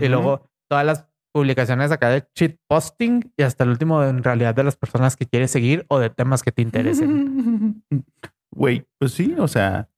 y 0.00 0.08
luego 0.08 0.48
todas 0.68 0.86
las 0.86 1.06
publicaciones 1.32 1.90
acá 1.90 2.10
de 2.10 2.24
cheat 2.34 2.56
posting 2.68 3.32
y 3.36 3.42
hasta 3.42 3.64
el 3.64 3.70
último 3.70 4.04
en 4.04 4.22
realidad 4.22 4.54
de 4.54 4.64
las 4.64 4.76
personas 4.76 5.16
que 5.16 5.26
quieres 5.26 5.50
seguir 5.50 5.84
o 5.88 5.98
de 5.98 6.10
temas 6.10 6.42
que 6.42 6.52
te 6.52 6.62
interesen. 6.62 7.84
Güey, 8.54 8.86
pues 8.98 9.14
sí, 9.14 9.34
o 9.38 9.48
sea, 9.48 9.88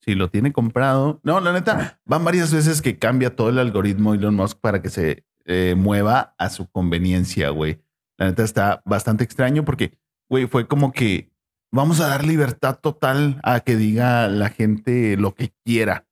si 0.00 0.16
lo 0.16 0.28
tiene 0.30 0.52
comprado. 0.52 1.20
No, 1.22 1.38
la 1.40 1.52
neta, 1.52 2.00
van 2.04 2.24
varias 2.24 2.52
veces 2.52 2.82
que 2.82 2.98
cambia 2.98 3.36
todo 3.36 3.50
el 3.50 3.58
algoritmo 3.60 4.14
Elon 4.14 4.34
Musk 4.34 4.58
para 4.58 4.82
que 4.82 4.88
se 4.88 5.24
eh, 5.44 5.76
mueva 5.76 6.34
a 6.38 6.50
su 6.50 6.68
conveniencia, 6.68 7.50
güey. 7.50 7.80
La 8.18 8.26
neta 8.26 8.42
está 8.44 8.82
bastante 8.84 9.24
extraño 9.24 9.64
porque, 9.64 9.98
güey, 10.30 10.46
fue 10.46 10.66
como 10.66 10.92
que 10.92 11.30
vamos 11.72 12.00
a 12.00 12.08
dar 12.08 12.24
libertad 12.24 12.78
total 12.80 13.40
a 13.42 13.60
que 13.60 13.76
diga 13.76 14.28
la 14.28 14.48
gente 14.48 15.16
lo 15.16 15.34
que 15.34 15.52
quiera. 15.64 16.06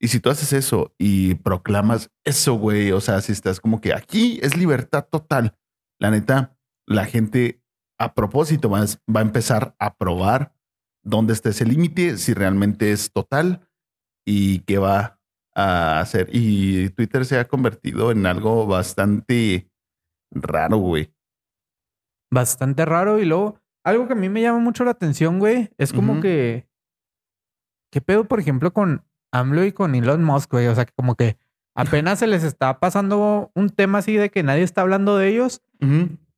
Y 0.00 0.08
si 0.08 0.20
tú 0.20 0.30
haces 0.30 0.52
eso 0.52 0.94
y 0.98 1.36
proclamas 1.36 2.10
eso, 2.24 2.54
güey, 2.54 2.92
o 2.92 3.00
sea, 3.00 3.20
si 3.20 3.32
estás 3.32 3.60
como 3.60 3.80
que 3.80 3.94
aquí 3.94 4.38
es 4.42 4.56
libertad 4.56 5.06
total, 5.10 5.56
la 5.98 6.10
neta, 6.10 6.58
la 6.86 7.06
gente 7.06 7.62
a 7.98 8.14
propósito 8.14 8.68
va, 8.68 8.82
a- 8.82 9.20
empezar 9.20 9.74
a 9.78 9.96
probar 9.96 10.54
dónde 11.02 11.32
está 11.32 11.48
ese 11.50 11.64
límite, 11.64 12.18
si 12.18 12.34
realmente 12.34 12.92
es 12.92 13.10
total 13.12 13.66
y 14.26 14.60
qué 14.60 14.78
va 14.78 15.18
a 15.54 16.00
hacer. 16.00 16.28
Y 16.30 16.90
Twitter 16.90 17.24
se 17.24 17.38
ha 17.38 17.48
convertido 17.48 18.10
en 18.10 18.26
algo 18.26 18.66
bastante 18.66 19.70
raro, 20.30 20.76
güey. 20.76 21.10
Bastante 22.36 22.84
raro 22.84 23.18
y 23.18 23.24
luego 23.24 23.58
algo 23.84 24.06
que 24.06 24.12
a 24.12 24.16
mí 24.16 24.28
me 24.28 24.42
llama 24.42 24.58
mucho 24.58 24.84
la 24.84 24.90
atención, 24.92 25.38
güey, 25.38 25.70
es 25.78 25.92
como 25.92 26.12
Ujú. 26.14 26.22
que 26.22 26.66
¿qué 27.92 28.00
pedo 28.00 28.24
por 28.24 28.40
ejemplo 28.40 28.72
con 28.72 29.04
AMLO 29.32 29.64
y 29.64 29.72
con 29.72 29.94
Elon 29.94 30.22
Musk, 30.24 30.50
güey? 30.52 30.66
O 30.66 30.74
sea, 30.74 30.84
que 30.84 30.92
como 30.94 31.14
que 31.14 31.36
apenas 31.74 32.18
se 32.18 32.26
les 32.26 32.42
está 32.44 32.78
pasando 32.80 33.50
un 33.54 33.70
tema 33.70 33.98
así 33.98 34.16
de 34.16 34.30
que 34.30 34.42
nadie 34.42 34.62
está 34.62 34.82
hablando 34.82 35.16
de 35.16 35.28
ellos 35.28 35.62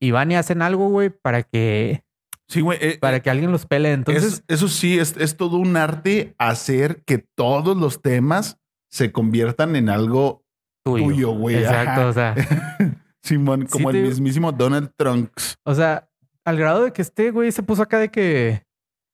y 0.00 0.10
van 0.10 0.30
y 0.30 0.36
hacen 0.36 0.62
algo, 0.62 0.88
güey, 0.88 1.10
para 1.10 1.42
que 1.42 2.04
Sí, 2.48 2.60
güey. 2.60 2.78
eh, 2.80 2.98
para 3.00 3.20
que 3.20 3.30
alguien 3.30 3.50
los 3.52 3.66
pele. 3.66 3.92
Entonces, 3.92 4.24
Eso, 4.24 4.42
eso 4.48 4.68
sí, 4.68 4.98
es, 4.98 5.16
es 5.18 5.36
todo 5.36 5.56
un 5.58 5.76
arte 5.76 6.34
hacer 6.38 7.02
que 7.04 7.18
todos 7.18 7.76
los 7.76 8.00
temas 8.02 8.58
se 8.90 9.12
conviertan 9.12 9.76
en 9.76 9.88
algo 9.90 10.44
tuyo. 10.84 11.04
tuyo, 11.04 11.30
güey. 11.32 11.56
Exacto, 11.56 12.00
Ajá. 12.00 12.08
o 12.08 12.12
sea, 12.12 12.34
Simón, 13.28 13.66
como 13.66 13.90
Sí 13.90 13.96
el 13.98 14.02
te- 14.04 14.08
mismísimo 14.08 14.52
Donald 14.52 14.90
Trump. 14.96 15.30
o 15.64 15.74
sea, 15.74 16.08
al 16.44 16.56
grado 16.56 16.84
de 16.84 16.92
que 16.92 17.02
este 17.02 17.30
güey 17.30 17.52
se 17.52 17.62
puso 17.62 17.82
acá 17.82 17.98
de 17.98 18.10
que 18.10 18.62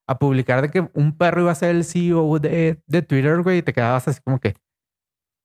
a 0.09 0.19
publicar 0.19 0.63
de 0.63 0.71
que 0.71 0.89
un 0.95 1.17
perro 1.17 1.41
iba 1.43 1.51
a 1.53 1.55
ser 1.55 1.75
el 1.75 1.85
CEO 1.85 2.39
de, 2.39 2.79
de 2.87 3.03
Twitter, 3.03 3.41
güey, 3.43 3.59
y 3.59 3.63
te 3.63 3.73
quedabas 3.73 4.07
así 4.07 4.21
como 4.25 4.39
que, 4.39 4.55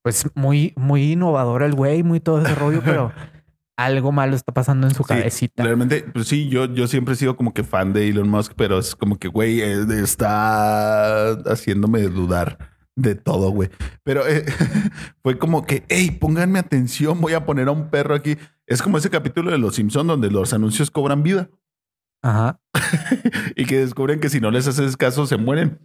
pues 0.04 0.26
muy, 0.36 0.74
muy 0.76 1.14
innovador 1.14 1.64
el 1.64 1.74
güey, 1.74 2.04
muy 2.04 2.20
todo 2.20 2.42
ese 2.42 2.56
rollo, 2.56 2.82
pero 2.84 3.12
algo 3.78 4.12
malo 4.12 4.36
está 4.36 4.52
pasando 4.54 4.86
en 4.88 4.94
su 4.94 5.04
Sí, 5.04 5.08
cabecita. 5.10 5.64
Realmente, 5.64 6.02
pues 6.14 6.28
sí, 6.28 6.50
yo, 6.50 6.66
yo 6.66 6.88
siempre 6.88 7.14
he 7.14 7.18
sido 7.18 7.38
como 7.38 7.54
que 7.54 7.64
fan 7.64 7.94
de 7.94 8.10
Elon 8.10 8.28
Musk, 8.30 8.52
pero 8.58 8.78
es 8.80 8.94
como 8.96 9.18
que, 9.18 9.30
güey, 9.30 9.62
eh, 9.62 9.86
está 10.04 11.30
haciéndome 11.50 12.02
dudar 12.02 12.69
de 13.02 13.16
todo, 13.16 13.50
güey. 13.52 13.70
Pero 14.04 14.28
eh, 14.28 14.46
fue 15.24 15.38
como 15.38 15.66
que, 15.66 15.84
hey, 15.90 16.12
pónganme 16.12 16.60
atención, 16.60 17.20
voy 17.22 17.34
a 17.34 17.46
poner 17.46 17.68
a 17.68 17.72
un 17.72 17.90
perro 17.90 18.16
aquí. 18.16 18.38
Es 18.68 18.82
como 18.82 18.98
ese 18.98 19.10
capítulo 19.10 19.52
de 19.52 19.58
Los 19.58 19.76
Simpson 19.76 20.08
donde 20.08 20.30
los 20.30 20.54
anuncios 20.54 20.92
cobran 20.92 21.24
vida 21.24 21.50
Ajá. 22.22 22.60
y 23.56 23.66
que 23.66 23.80
descubren 23.80 24.20
que 24.20 24.30
si 24.30 24.40
no 24.40 24.52
les 24.52 24.68
haces 24.68 24.96
caso 24.98 25.26
se 25.26 25.38
mueren. 25.38 25.80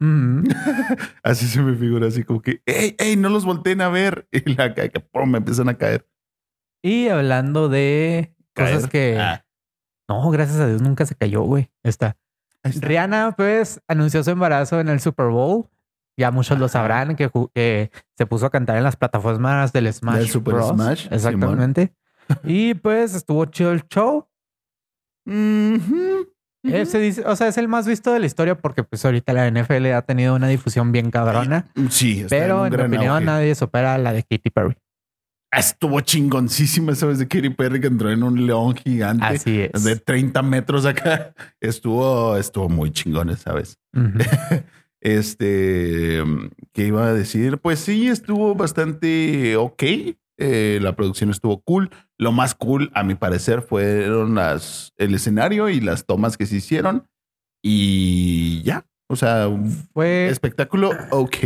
Ujú. 0.00 0.44
Así 1.22 1.46
se 1.46 1.60
me 1.62 1.76
figura, 1.76 2.06
así 2.06 2.24
como 2.24 2.40
que, 2.40 2.62
¡ey, 2.64 2.96
ey! 2.98 3.16
No 3.16 3.28
los 3.28 3.44
volteen 3.44 3.80
a 3.82 3.88
ver. 3.90 4.26
Y 4.32 4.54
la 4.54 4.74
ca- 4.74 4.88
que 4.88 5.00
pum, 5.00 5.30
me 5.30 5.38
empiezan 5.38 5.68
a 5.68 5.74
caer. 5.76 6.06
Y 6.82 7.08
hablando 7.08 7.68
de 7.68 8.34
cosas 8.54 8.86
que... 8.86 9.18
Ah, 9.18 9.44
No, 10.08 10.30
gracias 10.30 10.58
a 10.58 10.66
Dios 10.66 10.80
nunca 10.80 11.04
se 11.04 11.14
cayó, 11.14 11.42
güey. 11.42 11.70
Está. 11.82 12.16
Rihanna, 12.64 13.34
pues, 13.36 13.80
anunció 13.88 14.24
su 14.24 14.30
embarazo 14.30 14.80
en 14.80 14.88
el 14.88 15.00
Super 15.00 15.26
Bowl. 15.26 15.68
Ya 16.20 16.30
muchos 16.30 16.58
lo 16.58 16.68
sabrán 16.68 17.16
que, 17.16 17.30
que 17.54 17.90
se 18.18 18.26
puso 18.26 18.44
a 18.46 18.50
cantar 18.50 18.76
en 18.76 18.84
las 18.84 18.96
plataformas 18.96 19.72
del 19.72 19.90
Smash. 19.92 20.16
Del 20.18 20.28
Super 20.28 20.54
Bros. 20.54 20.68
Smash, 20.74 21.08
Exactamente. 21.10 21.94
y 22.44 22.74
pues 22.74 23.14
estuvo 23.14 23.46
chido 23.46 23.72
el 23.72 23.82
show. 23.88 24.26
Se 25.26 26.98
dice, 26.98 27.22
o 27.26 27.34
sea, 27.36 27.48
es 27.48 27.56
el 27.56 27.68
más 27.68 27.86
visto 27.86 28.12
de 28.12 28.18
la 28.20 28.26
historia 28.26 28.54
porque 28.58 28.82
pues 28.84 29.02
ahorita 29.04 29.32
la 29.32 29.50
NFL 29.50 29.86
ha 29.94 30.02
tenido 30.02 30.34
una 30.34 30.46
difusión 30.48 30.92
bien 30.92 31.10
cabrona. 31.10 31.66
Sí, 31.88 32.20
está 32.20 32.28
Pero 32.36 32.60
un 32.62 32.66
en 32.66 32.72
mi 32.90 32.96
opinión 32.96 33.14
auge. 33.14 33.24
nadie 33.24 33.54
supera 33.54 33.96
la 33.96 34.12
de 34.12 34.22
Katy 34.22 34.50
Perry. 34.50 34.76
Estuvo 35.52 36.00
chingoncísima 36.00 36.92
esa 36.92 37.06
vez 37.06 37.18
de 37.18 37.26
Katy 37.26 37.50
Perry 37.50 37.80
que 37.80 37.86
entró 37.88 38.10
en 38.10 38.22
un 38.22 38.46
león 38.46 38.74
gigante 38.76 39.24
Así 39.24 39.62
es. 39.72 39.82
de 39.82 39.96
30 39.96 40.42
metros 40.42 40.84
acá. 40.86 41.32
Estuvo, 41.60 42.36
estuvo 42.36 42.68
muy 42.68 42.92
chingón 42.92 43.30
esa 43.30 43.52
vez. 43.54 43.78
Ujú. 43.96 44.18
Este, 45.00 46.22
¿qué 46.72 46.86
iba 46.86 47.06
a 47.06 47.14
decir? 47.14 47.58
Pues 47.58 47.78
sí, 47.80 48.08
estuvo 48.08 48.54
bastante 48.54 49.56
ok. 49.56 49.82
Eh, 50.38 50.78
la 50.80 50.94
producción 50.96 51.30
estuvo 51.30 51.60
cool. 51.62 51.90
Lo 52.18 52.32
más 52.32 52.54
cool, 52.54 52.90
a 52.94 53.02
mi 53.02 53.14
parecer, 53.14 53.62
fueron 53.62 54.34
las, 54.34 54.92
el 54.96 55.14
escenario 55.14 55.68
y 55.68 55.80
las 55.80 56.06
tomas 56.06 56.36
que 56.36 56.46
se 56.46 56.56
hicieron. 56.56 57.06
Y 57.62 58.62
ya, 58.62 58.86
o 59.08 59.16
sea, 59.16 59.48
Fue, 59.92 60.28
espectáculo 60.28 60.90
ok. 61.10 61.36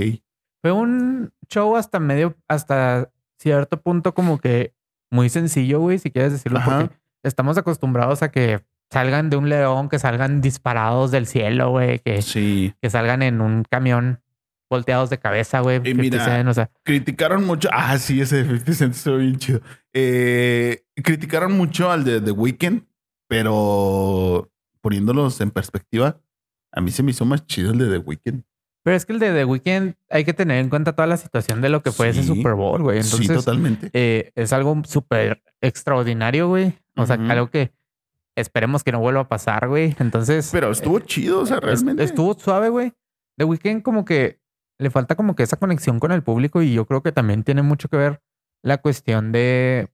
fue 0.62 0.73
un 0.73 1.32
show 1.49 1.76
hasta 1.76 1.99
medio, 1.99 2.37
hasta 2.49 3.11
cierto 3.40 3.80
punto 3.80 4.14
como 4.14 4.38
que 4.38 4.75
muy 5.11 5.28
sencillo, 5.28 5.80
güey, 5.80 5.99
si 5.99 6.11
quieres 6.11 6.32
decirlo, 6.32 6.58
Ajá. 6.58 6.78
porque 6.82 6.94
estamos 7.25 7.58
acostumbrados 7.58 8.23
a 8.23 8.30
que 8.30 8.64
salgan 8.91 9.31
de 9.31 9.37
un 9.37 9.49
león, 9.49 9.88
que 9.88 9.99
salgan 9.99 10.41
disparados 10.41 11.11
del 11.11 11.26
cielo, 11.26 11.71
güey, 11.71 11.99
que, 12.00 12.23
Sí. 12.23 12.75
que 12.81 12.91
salgan 12.91 13.23
en 13.23 13.41
un 13.41 13.64
camión 13.69 14.21
volteados 14.71 15.11
de 15.11 15.19
cabeza, 15.19 15.61
güey. 15.61 15.76
50 15.79 16.03
mira, 16.03 16.25
Cent, 16.25 16.49
o 16.49 16.55
sea, 16.55 16.71
Criticaron 16.85 17.45
mucho. 17.45 17.69
Ah, 17.73 17.97
sí, 17.99 18.21
ese 18.21 18.37
de 18.38 18.45
50 18.45 18.73
Cent 18.73 18.95
estuvo 18.95 19.17
bien 19.19 19.37
chido. 19.38 19.61
Eh, 19.93 20.83
criticaron 21.03 21.53
mucho 21.57 21.91
al 21.91 22.05
de 22.05 22.21
The 22.21 22.31
Weeknd, 22.33 22.83
pero 23.29 24.50
poniéndolos 24.81 25.41
en 25.41 25.50
perspectiva, 25.50 26.21
a 26.73 26.81
mí 26.81 26.91
se 26.91 27.03
me 27.03 27.11
hizo 27.12 27.25
más 27.25 27.47
chido 27.47 27.73
el 27.73 27.79
de 27.79 27.88
The 27.91 27.99
Weeknd. 27.99 28.43
pero 28.83 28.97
es 28.97 29.07
que 29.07 29.12
el 29.14 29.19
de 29.19 29.33
The 29.33 29.45
Weeknd 29.45 29.95
hay 30.11 30.25
que 30.25 30.35
tener 30.35 30.59
en 30.59 30.69
cuenta 30.69 30.93
toda 30.95 31.07
la 31.07 31.17
situación 31.17 31.61
de 31.62 31.69
lo 31.71 31.83
que 31.83 31.91
fue 31.91 32.11
ese. 32.11 32.23
Super 32.23 32.55
Bowl, 32.55 32.83
güey. 32.83 32.99
Entonces, 32.99 33.26
sí, 33.26 33.33
totalmente. 33.33 33.88
eh, 33.95 34.31
es 34.35 34.53
algo 34.53 34.81
súper 34.87 35.43
extraordinario, 35.62 36.49
güey. 36.49 36.75
O 36.97 37.07
sea, 37.07 37.17
Ujú. 37.17 37.31
algo 37.31 37.50
que 37.50 37.73
esperemos 38.37 38.85
que 38.85 38.93
no 38.93 39.00
vuelva 39.00 39.21
a 39.23 39.29
pasar, 39.29 39.69
güey. 39.69 39.95
Entonces, 39.99 40.50
Pero 40.53 40.71
estuvo 40.71 40.99
eh, 40.99 41.03
chido, 41.05 41.41
o 41.41 41.47
sea, 41.47 41.61
realmente. 41.61 42.03
estuvo 42.05 42.35
suave, 42.35 42.69
güey. 42.69 42.93
The 43.38 43.45
Weeknd 43.45 43.83
como 43.83 44.05
que 44.05 44.41
le 44.79 44.91
falta 44.91 45.14
como 45.14 45.35
que 45.37 45.43
esa 45.43 45.57
conexión 45.57 46.00
con 46.00 46.12
el 46.12 46.23
público 46.23 46.62
y 46.62 46.73
yo 46.73 46.85
creo 46.87 47.03
que 47.03 47.12
también 47.12 47.45
tiene 47.45 47.62
mucho 47.62 47.88
que 47.88 47.97
ver 47.97 48.23
la 48.62 48.79
cuestión 48.79 49.33
de 49.33 49.88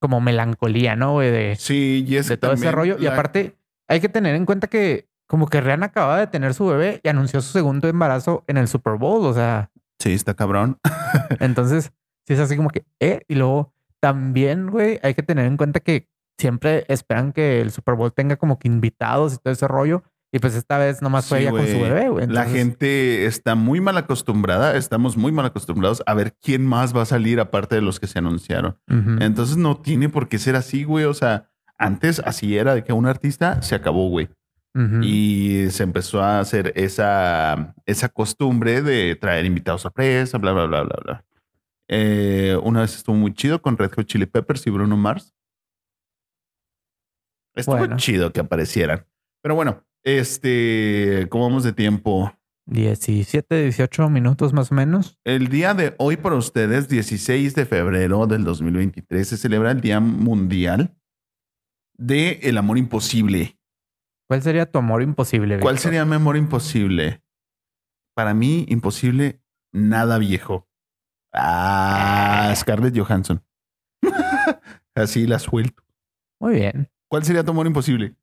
como 0.00 0.20
melancolía, 0.20 0.96
¿no, 0.96 1.12
güey? 1.12 1.30
De, 1.30 1.56
Sí, 1.56 2.04
y 2.06 2.16
es 2.16 2.28
de 2.28 2.36
todo 2.36 2.52
ese 2.52 2.70
rollo. 2.70 2.96
Y 2.98 3.06
aparte, 3.06 3.56
hay 3.88 4.00
que 4.00 4.08
tener 4.08 4.34
en 4.34 4.44
cuenta 4.46 4.66
que 4.66 5.08
como 5.26 5.46
que 5.46 5.60
Rihanna 5.60 5.86
acababa 5.86 6.18
de 6.18 6.26
tener 6.26 6.52
su 6.52 6.66
bebé 6.66 7.00
y 7.02 7.08
anunció 7.08 7.40
su 7.40 7.52
segundo 7.52 7.88
embarazo 7.88 8.44
en 8.46 8.56
el 8.58 8.68
Super 8.68 8.94
Bowl. 8.94 9.24
O 9.24 9.32
sea, 9.34 9.70
Sí, 9.98 10.12
está 10.12 10.34
cabrón. 10.34 10.78
entonces, 11.40 11.92
sí 12.26 12.34
es 12.34 12.40
así 12.40 12.56
como 12.56 12.70
que, 12.70 12.84
eh, 13.00 13.22
y 13.28 13.36
luego 13.36 13.72
también, 14.00 14.70
güey, 14.70 15.00
hay 15.02 15.14
que 15.14 15.22
tener 15.22 15.46
en 15.46 15.56
cuenta 15.56 15.80
que 15.80 16.08
siempre 16.38 16.84
esperan 16.88 17.32
que 17.32 17.60
el 17.60 17.70
Super 17.70 17.94
Bowl 17.94 18.12
tenga 18.12 18.36
como 18.36 18.58
que 18.58 18.68
invitados 18.68 19.34
y 19.34 19.38
todo 19.38 19.52
ese 19.52 19.68
rollo. 19.68 20.02
Y 20.32 20.40
pues 20.40 20.56
esta 20.56 20.78
vez 20.78 21.00
nomás 21.00 21.26
fue 21.26 21.38
Sí, 21.38 21.42
ella 21.44 21.52
con 21.52 21.64
su 21.64 21.80
bebé, 21.80 22.08
güey. 22.08 22.26
La 22.26 22.46
gente 22.46 23.24
está 23.24 23.54
muy 23.54 23.80
mal 23.80 23.96
acostumbrada, 23.96 24.76
estamos 24.76 25.16
muy 25.16 25.30
mal 25.30 25.46
acostumbrados 25.46 26.02
a 26.06 26.14
ver 26.14 26.34
quién 26.42 26.66
más 26.66 26.94
va 26.94 27.02
a 27.02 27.06
salir 27.06 27.38
aparte 27.38 27.76
de 27.76 27.82
los 27.82 28.00
que 28.00 28.08
se 28.08 28.18
anunciaron. 28.18 28.76
Entonces 29.20 29.56
no 29.56 29.76
tiene 29.76 30.08
por 30.08 30.28
qué 30.28 30.38
ser 30.38 30.56
así, 30.56 30.82
güey. 30.82 31.04
O 31.04 31.14
sea, 31.14 31.50
antes 31.78 32.20
así 32.24 32.56
era 32.58 32.74
de 32.74 32.82
que 32.82 32.92
un 32.92 33.06
artista 33.06 33.62
se 33.62 33.76
acabó, 33.76 34.08
güey. 34.08 34.28
Y 35.02 35.66
se 35.70 35.84
empezó 35.84 36.20
a 36.20 36.40
hacer 36.40 36.72
esa, 36.74 37.76
esa 37.86 38.08
costumbre 38.08 38.82
de 38.82 39.14
traer 39.14 39.44
invitados 39.44 39.82
sorpresa, 39.82 40.38
bla, 40.38 40.52
bla, 40.52 40.66
bla, 40.66 40.82
bla, 40.82 40.96
bla. 41.04 41.24
Eh, 41.86 42.58
una 42.62 42.80
vez 42.80 42.96
estuvo 42.96 43.14
muy 43.14 43.34
chido 43.34 43.62
con 43.62 43.76
Red 43.76 43.92
Hot 43.94 44.06
Chili 44.06 44.26
Peppers 44.26 44.66
y 44.66 44.70
Bruno 44.70 44.96
Mars. 44.96 45.33
Estuvo 47.54 47.76
Bueno. 47.78 47.96
chido 47.96 48.32
que 48.32 48.40
aparecieran. 48.40 49.06
Pero 49.42 49.54
bueno, 49.54 49.84
este, 50.02 51.26
¿cómo 51.30 51.44
vamos 51.48 51.64
de 51.64 51.72
tiempo? 51.72 52.32
17, 52.66 53.62
18 53.64 54.08
minutos 54.08 54.52
más 54.54 54.72
o 54.72 54.74
menos. 54.74 55.18
El 55.24 55.48
día 55.48 55.74
de 55.74 55.94
hoy 55.98 56.16
para 56.16 56.36
ustedes, 56.36 56.88
16 56.88 57.54
de 57.54 57.66
febrero 57.66 58.26
del 58.26 58.42
2023, 58.44 59.28
se 59.28 59.36
celebra 59.36 59.70
el 59.70 59.80
Día 59.82 60.00
Mundial 60.00 60.96
de 61.96 62.40
el 62.42 62.56
Amor 62.58 62.78
Imposible. 62.78 63.58
¿Cuál 64.26 64.40
sería 64.42 64.70
tu 64.70 64.78
amor 64.78 65.02
imposible? 65.02 65.60
¿Cuál 65.60 65.74
Víctor? 65.74 65.78
sería 65.90 66.04
mi 66.06 66.14
amor 66.14 66.38
imposible? 66.38 67.22
Para 68.16 68.32
mí, 68.32 68.64
imposible, 68.68 69.42
nada 69.70 70.16
viejo. 70.18 70.66
Ah, 71.32 72.52
Scarlett 72.56 72.96
Johansson. 72.98 73.44
Así 74.94 75.26
la 75.26 75.38
suelto. 75.38 75.82
Muy 76.40 76.54
bien. 76.54 76.88
¿Cuál 77.14 77.24
sería 77.24 77.44
tu 77.44 77.52
amor 77.52 77.68
imposible? 77.68 78.16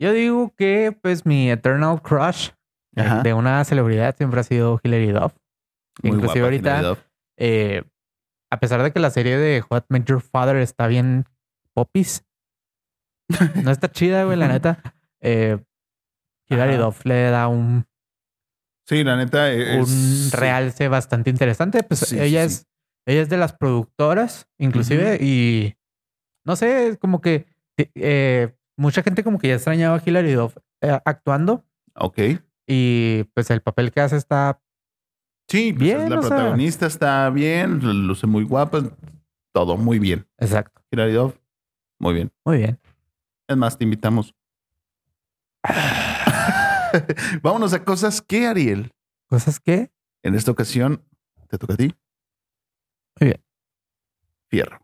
Yo 0.00 0.14
digo 0.14 0.54
que 0.56 0.96
pues 1.02 1.26
mi 1.26 1.50
eternal 1.50 2.00
crush 2.00 2.48
eh, 2.96 3.02
Ajá. 3.02 3.22
de 3.22 3.34
una 3.34 3.62
celebridad 3.66 4.16
siempre 4.16 4.40
ha 4.40 4.44
sido 4.44 4.80
Hilary 4.82 5.12
Duff. 5.12 5.34
Muy 6.02 6.12
Inclusive 6.12 6.40
guapa, 6.40 6.44
ahorita, 6.44 6.82
Duff. 6.82 6.98
eh, 7.36 7.82
a 8.50 8.60
pesar 8.60 8.82
de 8.82 8.92
que 8.94 8.98
la 8.98 9.10
serie 9.10 9.36
de 9.36 9.62
What 9.68 9.84
Met 9.90 10.06
Your 10.06 10.22
Father 10.22 10.56
está 10.56 10.86
bien 10.86 11.26
popis, 11.74 12.24
no 13.62 13.70
está 13.70 13.92
chida, 13.92 14.24
güey, 14.24 14.38
la 14.38 14.48
neta. 14.48 14.82
Eh, 15.20 15.62
Hilary. 16.48 16.78
Duff 16.78 17.04
le 17.04 17.24
da 17.24 17.48
un, 17.48 17.86
Sí, 18.86 19.04
la 19.04 19.16
neta 19.16 19.52
es... 19.52 19.86
un 19.86 20.30
realce 20.32 20.88
bastante 20.88 21.28
interesante. 21.28 21.82
Pues 21.82 22.00
Sí, 22.00 22.18
ella 22.18 22.48
sí, 22.48 22.54
es 22.54 22.66
ella 23.06 23.20
es 23.20 23.28
de 23.28 23.36
las 23.36 23.52
productoras, 23.52 24.48
inclusive, 24.56 25.18
y 25.20 25.76
no 26.46 26.56
sé, 26.56 26.96
como 26.98 27.20
que 27.20 27.57
eh, 27.94 28.54
mucha 28.76 29.02
gente 29.02 29.22
como 29.24 29.38
que 29.38 29.48
ya 29.48 29.54
extrañaba 29.54 29.96
a 29.96 30.02
Hilary 30.04 30.32
Duff 30.32 30.56
eh, 30.80 30.98
actuando 31.04 31.64
Ok. 31.94 32.18
y 32.66 33.24
pues 33.34 33.50
el 33.50 33.60
papel 33.62 33.90
que 33.92 34.00
hace 34.00 34.16
está 34.16 34.60
Sí, 35.50 35.72
pues 35.72 35.82
Bien, 35.82 36.02
es 36.02 36.10
la 36.10 36.20
sea. 36.20 36.28
protagonista 36.28 36.86
está 36.86 37.30
bien, 37.30 37.80
luce 38.06 38.26
muy 38.26 38.44
guapa, 38.44 38.82
todo 39.52 39.76
muy 39.78 39.98
bien. 39.98 40.26
exacto. 40.38 40.82
Hilary 40.90 41.12
Duff, 41.12 41.34
muy 41.98 42.14
bien. 42.14 42.32
Muy 42.44 42.58
bien. 42.58 42.78
Es 43.48 43.56
más, 43.56 43.76
te 43.78 43.84
invitamos. 43.84 44.34
Vámonos 47.42 47.72
a 47.72 47.84
cosas 47.84 48.20
que, 48.22 48.46
Ariel, 48.46 48.92
Cosas 49.28 49.60
que 49.60 49.90
en 50.22 50.34
esta 50.34 50.50
ocasión 50.50 51.02
te 51.48 51.58
toca 51.58 51.74
a 51.74 51.76
ti. 51.76 51.94
Muy 53.20 53.28
bien. 53.30 53.44
Fierro. 54.48 54.78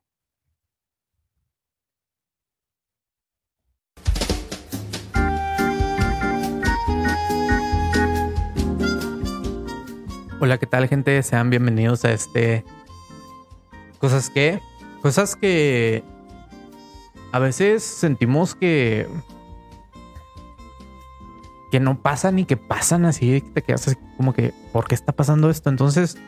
Hola, 10.44 10.58
¿qué 10.58 10.66
tal, 10.66 10.86
gente? 10.88 11.22
Sean 11.22 11.48
bienvenidos 11.48 12.04
a 12.04 12.12
este. 12.12 12.66
Cosas 13.98 14.28
que. 14.28 14.60
Cosas 15.00 15.36
que. 15.36 16.04
A 17.32 17.38
veces 17.38 17.82
sentimos 17.82 18.54
que. 18.54 19.08
Que 21.70 21.80
no 21.80 21.98
pasan 22.02 22.38
y 22.38 22.44
que 22.44 22.58
pasan 22.58 23.06
así. 23.06 23.40
que 23.40 23.50
Te 23.52 23.62
quedas 23.62 23.88
así 23.88 23.96
como 24.18 24.34
que. 24.34 24.52
¿Por 24.70 24.86
qué 24.86 24.94
está 24.94 25.12
pasando 25.12 25.48
esto? 25.48 25.70
Entonces. 25.70 26.18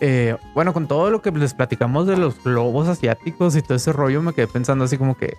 eh, 0.00 0.36
bueno, 0.54 0.72
con 0.72 0.86
todo 0.86 1.10
lo 1.10 1.20
que 1.20 1.32
les 1.32 1.52
platicamos 1.52 2.06
de 2.06 2.16
los 2.16 2.40
globos 2.44 2.86
asiáticos 2.86 3.56
y 3.56 3.62
todo 3.62 3.74
ese 3.74 3.92
rollo, 3.92 4.22
me 4.22 4.34
quedé 4.34 4.46
pensando 4.46 4.84
así 4.84 4.96
como 4.98 5.16
que. 5.16 5.36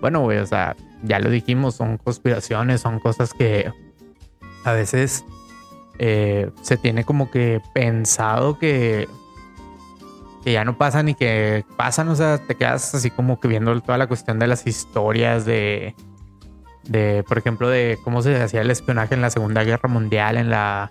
Bueno, 0.00 0.22
güey, 0.22 0.38
o 0.38 0.46
sea, 0.46 0.74
ya 1.04 1.20
lo 1.20 1.30
dijimos, 1.30 1.76
son 1.76 1.96
conspiraciones, 1.96 2.80
son 2.80 2.98
cosas 2.98 3.32
que 3.32 3.72
a 4.64 4.72
veces 4.72 5.24
eh, 5.98 6.50
se 6.62 6.76
tiene 6.76 7.04
como 7.04 7.30
que 7.30 7.60
pensado 7.72 8.58
que, 8.58 9.08
que 10.44 10.52
ya 10.52 10.64
no 10.64 10.76
pasan 10.76 11.08
y 11.08 11.14
que 11.14 11.64
pasan, 11.76 12.08
o 12.08 12.16
sea, 12.16 12.38
te 12.38 12.54
quedas 12.54 12.94
así 12.94 13.10
como 13.10 13.40
que 13.40 13.48
viendo 13.48 13.80
toda 13.80 13.98
la 13.98 14.06
cuestión 14.06 14.38
de 14.38 14.46
las 14.46 14.66
historias 14.66 15.44
de, 15.44 15.94
de, 16.84 17.24
por 17.26 17.38
ejemplo, 17.38 17.68
de 17.68 17.98
cómo 18.02 18.22
se 18.22 18.40
hacía 18.40 18.60
el 18.60 18.70
espionaje 18.70 19.14
en 19.14 19.22
la 19.22 19.30
Segunda 19.30 19.64
Guerra 19.64 19.88
Mundial, 19.88 20.36
en 20.36 20.50
la, 20.50 20.90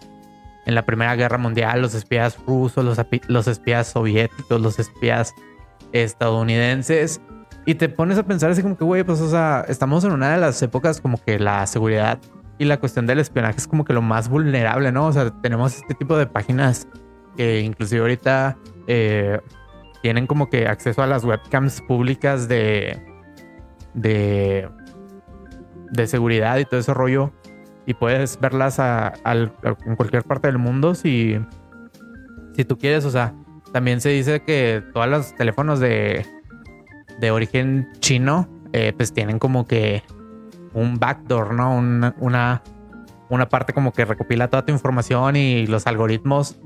en 0.66 0.76
la 0.76 0.86
Primera 0.86 1.16
Guerra 1.16 1.38
Mundial, 1.38 1.82
los 1.82 1.94
espías 1.94 2.38
rusos, 2.46 2.84
los, 2.84 2.98
los 3.28 3.48
espías 3.48 3.88
soviéticos, 3.88 4.62
los 4.62 4.80
espías 4.80 5.34
estadounidenses. 5.92 7.22
Y 7.66 7.76
te 7.76 7.88
pones 7.88 8.18
a 8.18 8.24
pensar 8.24 8.52
así 8.52 8.62
como 8.62 8.78
que, 8.78 8.84
güey, 8.84 9.04
pues, 9.04 9.22
o 9.22 9.30
sea, 9.30 9.66
estamos 9.68 10.04
en 10.04 10.12
una 10.12 10.32
de 10.32 10.38
las 10.38 10.62
épocas 10.62 11.00
como 11.00 11.22
que 11.22 11.40
la 11.40 11.66
seguridad 11.68 12.20
y 12.58 12.66
la 12.66 12.80
cuestión 12.80 13.08
del 13.08 13.20
espionaje 13.20 13.58
es 13.58 13.68
como 13.68 13.84
que 13.84 13.94
lo 13.94 14.02
más 14.02 14.30
vulnerable, 14.30 14.92
¿no? 14.92 15.08
O 15.08 15.12
sea, 15.12 15.30
tenemos 15.42 15.78
este 15.78 15.94
tipo 15.96 16.18
de 16.18 16.28
páginas 16.28 16.88
que 17.36 17.62
inclusive 17.62 18.02
ahorita 18.02 18.58
eh, 18.88 19.40
tienen 20.02 20.28
como 20.28 20.50
que 20.50 20.68
acceso 20.68 21.02
a 21.02 21.08
las 21.08 21.24
webcams 21.24 21.82
públicas 21.82 22.48
de, 22.48 23.02
de, 23.94 24.70
de 25.92 26.08
seguridad 26.08 26.58
y 26.58 26.66
todo 26.66 26.80
ese 26.80 26.94
rollo. 26.94 27.32
Y 27.86 27.96
puedes 27.96 28.40
verlas 28.40 28.80
en 28.80 29.96
cualquier 29.98 30.24
parte 30.24 30.48
del 30.48 30.58
mundo 30.58 30.96
si, 30.96 31.38
si 32.56 32.64
tú 32.64 32.78
quieres. 32.78 33.04
O 33.04 33.12
sea, 33.12 33.34
también 33.74 34.00
se 34.00 34.10
dice 34.10 34.42
que 34.42 34.84
todos 34.94 35.08
los 35.08 35.36
teléfonos 35.36 35.80
de, 35.80 36.26
de 37.20 37.32
origen 37.32 37.90
chino, 38.00 38.48
eh, 38.72 38.94
pues 38.96 39.14
tienen 39.14 39.40
como 39.40 39.68
que 39.68 40.04
un 40.74 41.00
backdoor, 41.00 41.54
¿no? 41.54 41.76
Una, 41.76 42.64
una, 43.30 43.50
parte 43.50 43.74
como 43.74 43.92
que 43.94 44.06
recopila 44.06 44.48
toda 44.48 44.66
tu 44.66 44.72
información 44.72 45.36
y 45.36 45.68
los 45.68 45.88
algoritmos 45.88 46.60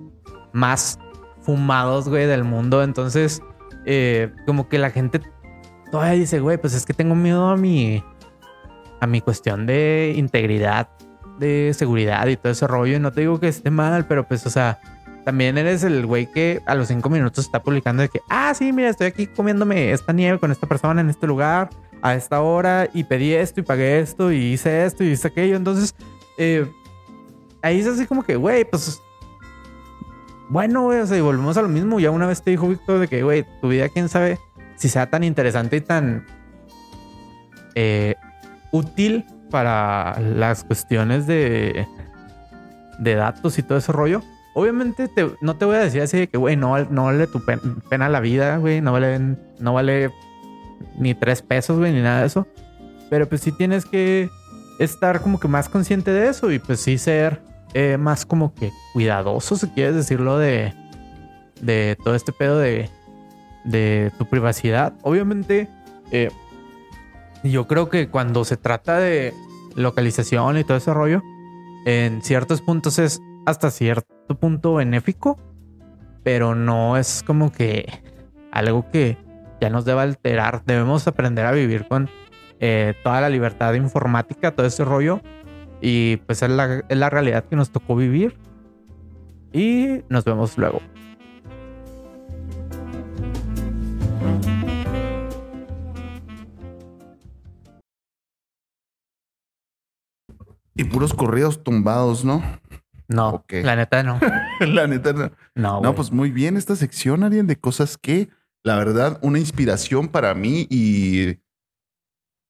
más 0.54 1.00
fumados, 1.42 2.10
güey, 2.10 2.26
del 2.26 2.44
mundo. 2.44 2.84
Entonces, 2.84 3.42
eh, 3.86 4.32
como 4.46 4.68
que 4.68 4.78
la 4.78 4.90
gente 4.90 5.22
todavía 5.92 6.20
dice, 6.20 6.40
güey, 6.40 6.58
pues 6.58 6.74
es 6.74 6.86
que 6.86 6.94
tengo 6.94 7.16
miedo 7.16 7.48
a 7.50 7.58
mi, 7.58 8.04
a 9.00 9.08
mi 9.08 9.22
cuestión 9.22 9.66
de 9.66 10.14
integridad, 10.16 10.90
de 11.40 11.74
seguridad 11.74 12.28
y 12.28 12.38
todo 12.38 12.52
ese 12.52 12.68
rollo. 12.68 12.98
Y 12.98 13.00
no 13.00 13.12
te 13.12 13.22
digo 13.22 13.40
que 13.40 13.48
esté 13.48 13.72
mal, 13.72 14.06
pero 14.08 14.28
pues, 14.28 14.46
o 14.46 14.50
sea, 14.50 14.80
también 15.24 15.58
eres 15.58 15.84
el 15.84 16.06
güey 16.06 16.32
que 16.32 16.62
a 16.66 16.76
los 16.76 16.88
cinco 16.88 17.10
minutos 17.10 17.46
está 17.46 17.62
publicando 17.62 18.02
de 18.02 18.10
que, 18.10 18.22
ah, 18.30 18.54
sí, 18.54 18.72
mira, 18.72 18.90
estoy 18.90 19.08
aquí 19.08 19.28
comiéndome 19.28 19.92
esta 19.92 20.14
nieve 20.14 20.40
con 20.40 20.52
esta 20.52 20.68
persona 20.68 21.02
en 21.02 21.10
este 21.10 21.28
lugar 21.28 21.70
a 22.02 22.16
esta 22.16 22.42
hora 22.42 22.90
y 22.94 23.04
pedí 23.04 23.34
esto 23.34 23.60
y 23.60 23.64
pagué 23.64 24.00
esto 24.00 24.32
y 24.32 24.38
hice 24.38 24.86
esto 24.86 25.04
y 25.04 25.08
hice 25.08 25.28
aquello. 25.28 25.56
Entonces, 25.56 25.96
eh, 26.38 26.70
ahí 27.62 27.80
es 27.80 27.88
así 27.88 28.06
como 28.06 28.24
que, 28.24 28.36
güey, 28.36 28.66
pues, 28.66 29.02
bueno, 30.50 30.84
güey, 30.84 31.00
o 31.00 31.08
sea, 31.08 31.18
y 31.18 31.22
volvemos 31.22 31.58
a 31.58 31.62
lo 31.62 31.68
mismo. 31.68 32.00
Ya 32.00 32.12
una 32.12 32.28
vez 32.28 32.42
te 32.42 32.52
dijo 32.52 32.68
Víctor 32.68 33.00
de 33.00 33.08
que, 33.08 33.24
güey, 33.24 33.46
tu 33.62 33.70
vida, 33.70 33.90
quién 33.90 34.10
sabe 34.10 34.40
si 34.76 34.90
sea 34.90 35.10
tan 35.10 35.24
interesante 35.24 35.78
y 35.78 35.82
tan 35.82 36.26
eh, 37.76 38.16
útil 38.72 39.26
para 39.50 40.20
las 40.20 40.64
cuestiones 40.64 41.28
de, 41.28 41.88
de 43.00 43.16
datos 43.16 43.58
y 43.58 43.64
todo 43.64 43.78
ese 43.78 43.92
rollo. 43.92 44.22
Obviamente 44.54 45.10
no 45.42 45.56
te 45.56 45.66
voy 45.66 45.76
a 45.76 45.80
decir 45.80 46.02
así 46.02 46.18
de 46.18 46.28
que, 46.28 46.38
güey, 46.38 46.56
no, 46.56 46.78
no 46.86 47.06
vale 47.06 47.28
tu 47.28 47.44
pena, 47.90 48.10
la 48.10 48.20
vida, 48.20 48.58
güey, 48.58 48.82
no 48.82 48.92
vale, 48.92 49.20
no 49.60 49.74
vale 49.74 50.12
ni 50.98 51.14
tres 51.14 51.42
pesos, 51.42 51.78
güey, 51.78 51.94
ni 51.94 52.02
nada 52.02 52.22
de 52.22 52.28
eso. 52.28 52.48
Pero 53.10 53.28
pues 53.28 53.42
sí 53.42 53.52
tienes 53.52 53.86
que 53.86 54.30
estar 54.80 55.22
como 55.22 55.40
que 55.40 55.48
más 55.48 55.70
consciente 55.70 56.12
de 56.12 56.30
eso 56.30 56.52
y 56.52 56.60
pues 56.60 56.80
sí 56.82 56.98
ser 56.98 57.42
eh, 57.74 57.98
más 57.98 58.26
como 58.26 58.54
que 58.54 58.72
cuidadoso, 58.94 59.56
si 59.56 59.68
quieres 59.68 59.96
decirlo, 59.96 60.38
de, 60.38 60.74
de 61.62 61.98
todo 62.04 62.16
este 62.16 62.32
pedo 62.32 62.58
de, 62.58 62.90
de 63.64 64.12
tu 64.18 64.26
privacidad. 64.26 64.94
Obviamente, 65.04 65.70
eh, 66.12 66.30
yo 67.44 67.68
creo 67.68 67.90
que 67.90 68.10
cuando 68.10 68.46
se 68.46 68.58
trata 68.58 68.98
de 68.98 69.34
localización 69.76 70.58
y 70.58 70.64
todo 70.64 70.78
ese 70.78 70.94
rollo, 70.94 71.22
en 71.86 72.22
ciertos 72.22 72.62
puntos 72.62 73.00
es 73.00 73.22
hasta 73.46 73.72
cierto 73.72 74.38
punto 74.40 74.76
benéfico, 74.76 75.40
pero 76.24 76.56
no 76.56 76.98
es 76.98 77.24
como 77.26 77.52
que 77.52 78.04
algo 78.52 78.90
que 78.92 79.18
ya 79.60 79.70
nos 79.70 79.86
deba 79.86 80.04
alterar. 80.04 80.64
Debemos 80.66 81.08
aprender 81.08 81.46
a 81.46 81.52
vivir 81.52 81.88
con 81.88 82.10
eh, 82.60 82.94
toda 83.04 83.22
la 83.22 83.30
libertad 83.30 83.74
informática, 83.74 84.56
todo 84.56 84.66
ese 84.66 84.86
rollo. 84.86 85.22
Y 85.82 86.18
pues 86.18 86.42
es 86.42 86.50
la, 86.50 86.84
es 86.88 86.98
la 86.98 87.10
realidad 87.10 87.46
que 87.46 87.56
nos 87.56 87.72
tocó 87.72 87.96
vivir. 87.96 88.38
Y 89.54 90.02
nos 90.10 90.26
vemos 90.26 90.58
luego. 90.58 90.82
Y 100.76 100.84
puros 100.84 101.14
corridos 101.14 101.64
tumbados, 101.64 102.24
¿no? 102.24 102.44
No, 103.08 103.46
la 103.50 103.76
neta 103.76 104.04
no. 104.04 104.20
la 104.60 104.86
neta 104.86 105.14
no. 105.14 105.32
No, 105.56 105.82
no 105.82 105.96
pues 105.96 106.12
muy 106.12 106.30
bien 106.30 106.56
esta 106.56 106.76
sección, 106.76 107.24
Ariel, 107.24 107.48
de 107.48 107.56
cosas 107.56 107.98
que, 107.98 108.30
la 108.68 108.76
verdad, 108.76 109.18
una 109.22 109.40
inspiración 109.40 110.10
para 110.10 110.34
mí 110.34 110.68
y 110.70 111.40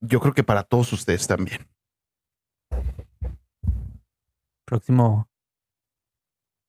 yo 0.01 0.19
creo 0.19 0.33
que 0.33 0.43
para 0.43 0.63
todos 0.63 0.91
ustedes 0.91 1.27
también. 1.27 1.67
Próximo. 4.65 5.29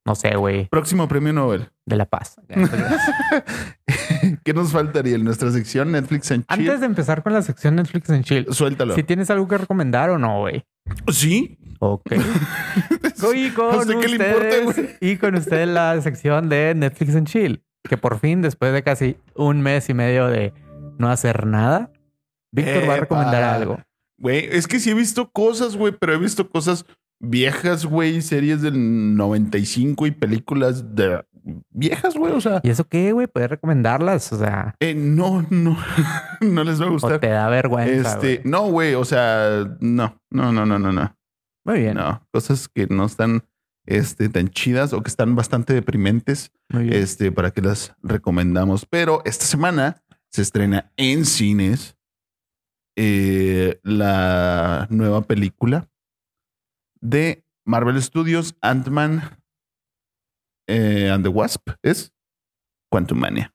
No 0.05 0.15
sé, 0.15 0.37
güey. 0.37 0.69
Próximo 0.69 1.09
premio 1.09 1.33
Nobel. 1.33 1.71
De 1.87 1.97
la 1.97 2.05
Paz. 2.05 2.37
¿Qué 4.45 4.53
nos 4.53 4.71
faltaría 4.71 5.17
en 5.17 5.25
nuestra 5.25 5.51
sección 5.51 5.93
Netflix 5.93 6.31
en 6.31 6.45
Chill? 6.45 6.61
Antes 6.61 6.81
de 6.81 6.87
empezar 6.87 7.23
con 7.23 7.33
la 7.33 7.41
sección 7.41 7.77
Netflix 7.77 8.11
en 8.11 8.23
Chill. 8.25 8.47
Suéltalo. 8.51 8.95
Si 8.95 9.03
tienes 9.03 9.31
algo 9.31 9.49
que 9.49 9.57
recomendar 9.57 10.11
o 10.11 10.19
no, 10.19 10.41
güey. 10.41 10.65
Sí. 11.11 11.59
Ok. 11.81 12.13
y 13.35 13.51
con 13.51 13.77
ustedes, 13.77 14.97
y 15.01 15.17
con 15.17 15.35
ustedes 15.37 15.69
la 15.69 16.01
sección 16.03 16.51
de 16.51 16.75
Netflix 16.75 17.15
en 17.15 17.25
Chill. 17.25 17.65
Que 17.89 17.97
por 17.97 18.19
fin, 18.19 18.43
después 18.43 18.73
de 18.73 18.83
casi 18.83 19.17
un 19.35 19.61
mes 19.63 19.89
y 19.89 19.95
medio 19.95 20.27
de 20.29 20.53
no 20.99 21.11
hacer 21.11 21.47
nada, 21.47 21.91
Víctor 22.53 22.89
va 22.89 22.95
a 22.95 22.99
recomendar 22.99 23.43
algo. 23.43 23.79
Güey, 24.19 24.49
es 24.51 24.67
que 24.67 24.81
sí 24.81 24.91
he 24.91 24.95
visto 24.95 25.31
cosas, 25.31 25.77
güey, 25.77 25.95
pero 25.99 26.15
he 26.15 26.19
visto 26.19 26.49
cosas 26.51 26.85
viejas, 27.21 27.85
güey, 27.85 28.21
series 28.21 28.63
del 28.63 29.17
95 29.17 30.07
y 30.07 30.11
películas 30.11 30.95
de 30.95 31.25
viejas, 31.71 32.17
güey, 32.17 32.33
o 32.33 32.41
sea. 32.41 32.61
¿Y 32.63 32.71
eso 32.71 32.85
qué, 32.85 33.13
güey? 33.13 33.27
¿Puedes 33.27 33.51
recomendarlas? 33.51 34.33
O 34.33 34.39
sea. 34.39 34.75
Eh, 34.81 34.95
no, 34.95 35.47
no, 35.51 35.77
no 36.41 36.65
les 36.65 36.81
va 36.81 36.87
a 36.87 36.91
gustar. 36.91 37.13
O 37.13 37.21
te 37.21 37.29
da 37.29 37.49
vergüenza. 37.49 38.15
Este, 38.15 38.43
no, 38.45 38.67
güey, 38.67 38.95
o 38.95 39.05
sea, 39.05 39.77
no, 39.81 40.21
no, 40.31 40.53
no, 40.53 40.67
no, 40.67 40.79
no, 40.79 40.93
no. 40.93 41.15
Muy 41.65 41.81
bien. 41.81 41.95
No, 41.95 42.27
cosas 42.33 42.69
que 42.69 42.87
no 42.87 43.05
están 43.05 43.45
este, 43.89 44.29
tan 44.29 44.49
chidas 44.49 44.93
o 44.93 45.03
que 45.03 45.09
están 45.09 45.35
bastante 45.35 45.73
deprimentes, 45.73 46.53
este, 46.69 47.33
para 47.33 47.51
que 47.51 47.63
las 47.63 47.95
recomendamos. 48.03 48.85
Pero 48.85 49.23
esta 49.25 49.47
semana 49.47 50.03
se 50.29 50.43
estrena 50.43 50.93
en 50.99 51.25
cines 51.25 51.97
eh, 52.97 53.81
la 53.83 54.87
nueva 54.91 55.23
película 55.23 55.89
de 57.01 57.47
Marvel 57.65 58.01
Studios, 58.03 58.57
Ant-Man 58.61 59.23
eh, 60.67 61.09
and 61.11 61.25
the 61.25 61.31
Wasp, 61.31 61.71
es 61.83 62.13
Quantum 62.91 63.19
Mania. 63.19 63.55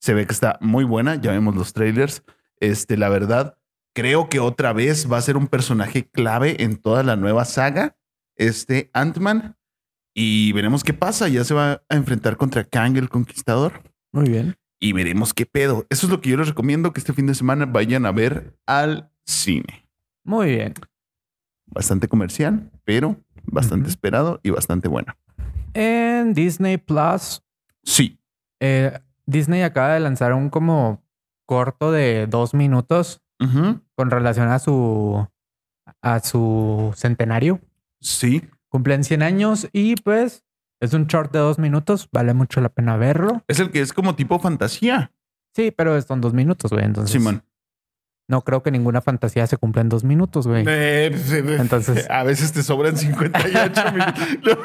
Se 0.00 0.14
ve 0.14 0.26
que 0.26 0.32
está 0.32 0.56
muy 0.62 0.84
buena, 0.84 1.16
ya 1.16 1.32
vemos 1.32 1.54
los 1.54 1.74
trailers. 1.74 2.22
Este, 2.60 2.96
la 2.96 3.10
verdad, 3.10 3.58
creo 3.94 4.30
que 4.30 4.40
otra 4.40 4.72
vez 4.72 5.10
va 5.10 5.18
a 5.18 5.22
ser 5.22 5.36
un 5.36 5.48
personaje 5.48 6.08
clave 6.08 6.62
en 6.62 6.76
toda 6.76 7.02
la 7.02 7.16
nueva 7.16 7.44
saga, 7.44 7.97
este 8.38 8.90
Ant-Man. 8.94 9.56
Y 10.14 10.52
veremos 10.52 10.82
qué 10.82 10.94
pasa. 10.94 11.28
Ya 11.28 11.44
se 11.44 11.54
va 11.54 11.82
a 11.88 11.94
enfrentar 11.94 12.36
contra 12.36 12.64
Kang 12.64 12.96
el 12.96 13.10
Conquistador. 13.10 13.82
Muy 14.12 14.30
bien. 14.30 14.56
Y 14.80 14.92
veremos 14.92 15.34
qué 15.34 15.44
pedo. 15.44 15.86
Eso 15.90 16.06
es 16.06 16.10
lo 16.10 16.20
que 16.20 16.30
yo 16.30 16.36
les 16.38 16.48
recomiendo 16.48 16.92
que 16.92 17.00
este 17.00 17.12
fin 17.12 17.26
de 17.26 17.34
semana 17.34 17.66
vayan 17.66 18.06
a 18.06 18.12
ver 18.12 18.56
al 18.66 19.10
cine. 19.26 19.86
Muy 20.24 20.56
bien 20.56 20.74
bastante 21.70 22.08
comercial, 22.08 22.70
pero 22.84 23.16
bastante 23.44 23.88
esperado 23.88 24.40
y 24.42 24.50
bastante 24.50 24.88
bueno. 24.88 25.14
En 25.74 26.34
Disney 26.34 26.78
Plus. 26.78 27.42
Sí. 27.84 28.18
Eh, 28.60 28.98
Disney 29.26 29.62
acaba 29.62 29.94
de 29.94 30.00
lanzar 30.00 30.32
un 30.32 30.50
como 30.50 31.02
corto 31.46 31.92
de 31.92 32.26
dos 32.26 32.54
minutos 32.54 33.22
con 33.94 34.10
relación 34.10 34.48
a 34.48 34.58
su 34.58 35.26
a 36.02 36.20
su 36.20 36.92
centenario. 36.96 37.60
Sí. 38.00 38.48
Cumplen 38.68 39.02
100 39.04 39.22
años 39.22 39.68
y 39.72 39.96
pues 39.96 40.44
es 40.80 40.92
un 40.92 41.06
short 41.06 41.32
de 41.32 41.38
dos 41.38 41.58
minutos. 41.58 42.08
Vale 42.12 42.34
mucho 42.34 42.60
la 42.60 42.68
pena 42.68 42.96
verlo. 42.96 43.42
Es 43.48 43.60
el 43.60 43.70
que 43.70 43.80
es 43.80 43.92
como 43.92 44.14
tipo 44.14 44.38
fantasía. 44.38 45.12
Sí, 45.54 45.70
pero 45.70 46.00
son 46.02 46.20
dos 46.20 46.34
minutos, 46.34 46.70
güey. 46.72 46.84
Entonces. 46.84 47.12
Simón. 47.12 47.42
No 48.30 48.42
creo 48.42 48.62
que 48.62 48.70
ninguna 48.70 49.00
fantasía 49.00 49.46
se 49.46 49.56
cumpla 49.56 49.80
en 49.80 49.88
dos 49.88 50.04
minutos, 50.04 50.46
güey. 50.46 50.62
Eh, 50.68 51.08
pues, 51.10 51.32
eh, 51.32 51.56
Entonces. 51.58 52.06
A 52.10 52.22
veces 52.24 52.52
te 52.52 52.62
sobran 52.62 52.96
58 52.96 53.82
minutos. 53.92 54.58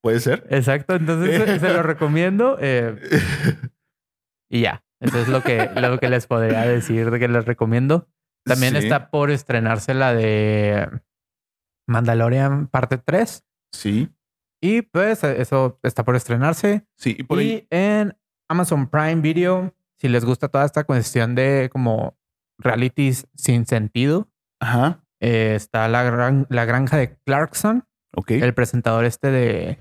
Puede 0.00 0.20
ser. 0.20 0.46
Exacto. 0.50 0.94
Entonces 0.94 1.60
se 1.60 1.68
lo 1.72 1.82
recomiendo. 1.82 2.56
Eh, 2.60 2.96
y 4.50 4.60
ya. 4.62 4.84
Eso 5.00 5.18
es 5.20 5.26
lo 5.26 5.42
que, 5.42 5.68
lo 5.74 5.98
que 5.98 6.08
les 6.08 6.28
podría 6.28 6.60
decir 6.62 7.10
de 7.10 7.18
que 7.18 7.26
les 7.26 7.44
recomiendo. 7.44 8.08
También 8.44 8.74
Sí. 8.74 8.84
está 8.84 9.10
por 9.10 9.32
estrenarse 9.32 9.94
la 9.94 10.14
de 10.14 10.88
Mandalorian 11.92 12.66
parte 12.66 12.98
3. 12.98 13.44
Sí, 13.72 14.10
Y 14.60 14.82
pues 14.82 15.22
eso 15.24 15.78
está 15.82 16.04
por 16.04 16.16
estrenarse. 16.16 16.86
sí. 16.96 17.16
Y 17.18 17.22
por 17.22 17.40
y 17.40 17.50
ahí. 17.52 17.66
en 17.70 18.16
Amazon 18.48 18.86
Prime 18.88 19.16
Video, 19.22 19.72
si 19.98 20.08
les 20.08 20.24
gusta 20.24 20.48
toda 20.48 20.64
esta 20.64 20.84
cuestión 20.84 21.34
de 21.34 21.70
como 21.72 22.16
realities 22.58 23.26
sin 23.34 23.66
sentido, 23.66 24.28
Ajá. 24.60 25.00
eh, 25.20 25.54
está 25.56 25.88
la, 25.88 26.02
gran, 26.02 26.46
la 26.50 26.64
granja 26.64 26.96
de 26.96 27.16
Clarkson, 27.24 27.84
el 28.28 28.52
presentador 28.54 29.04
este 29.06 29.30
de 29.30 29.78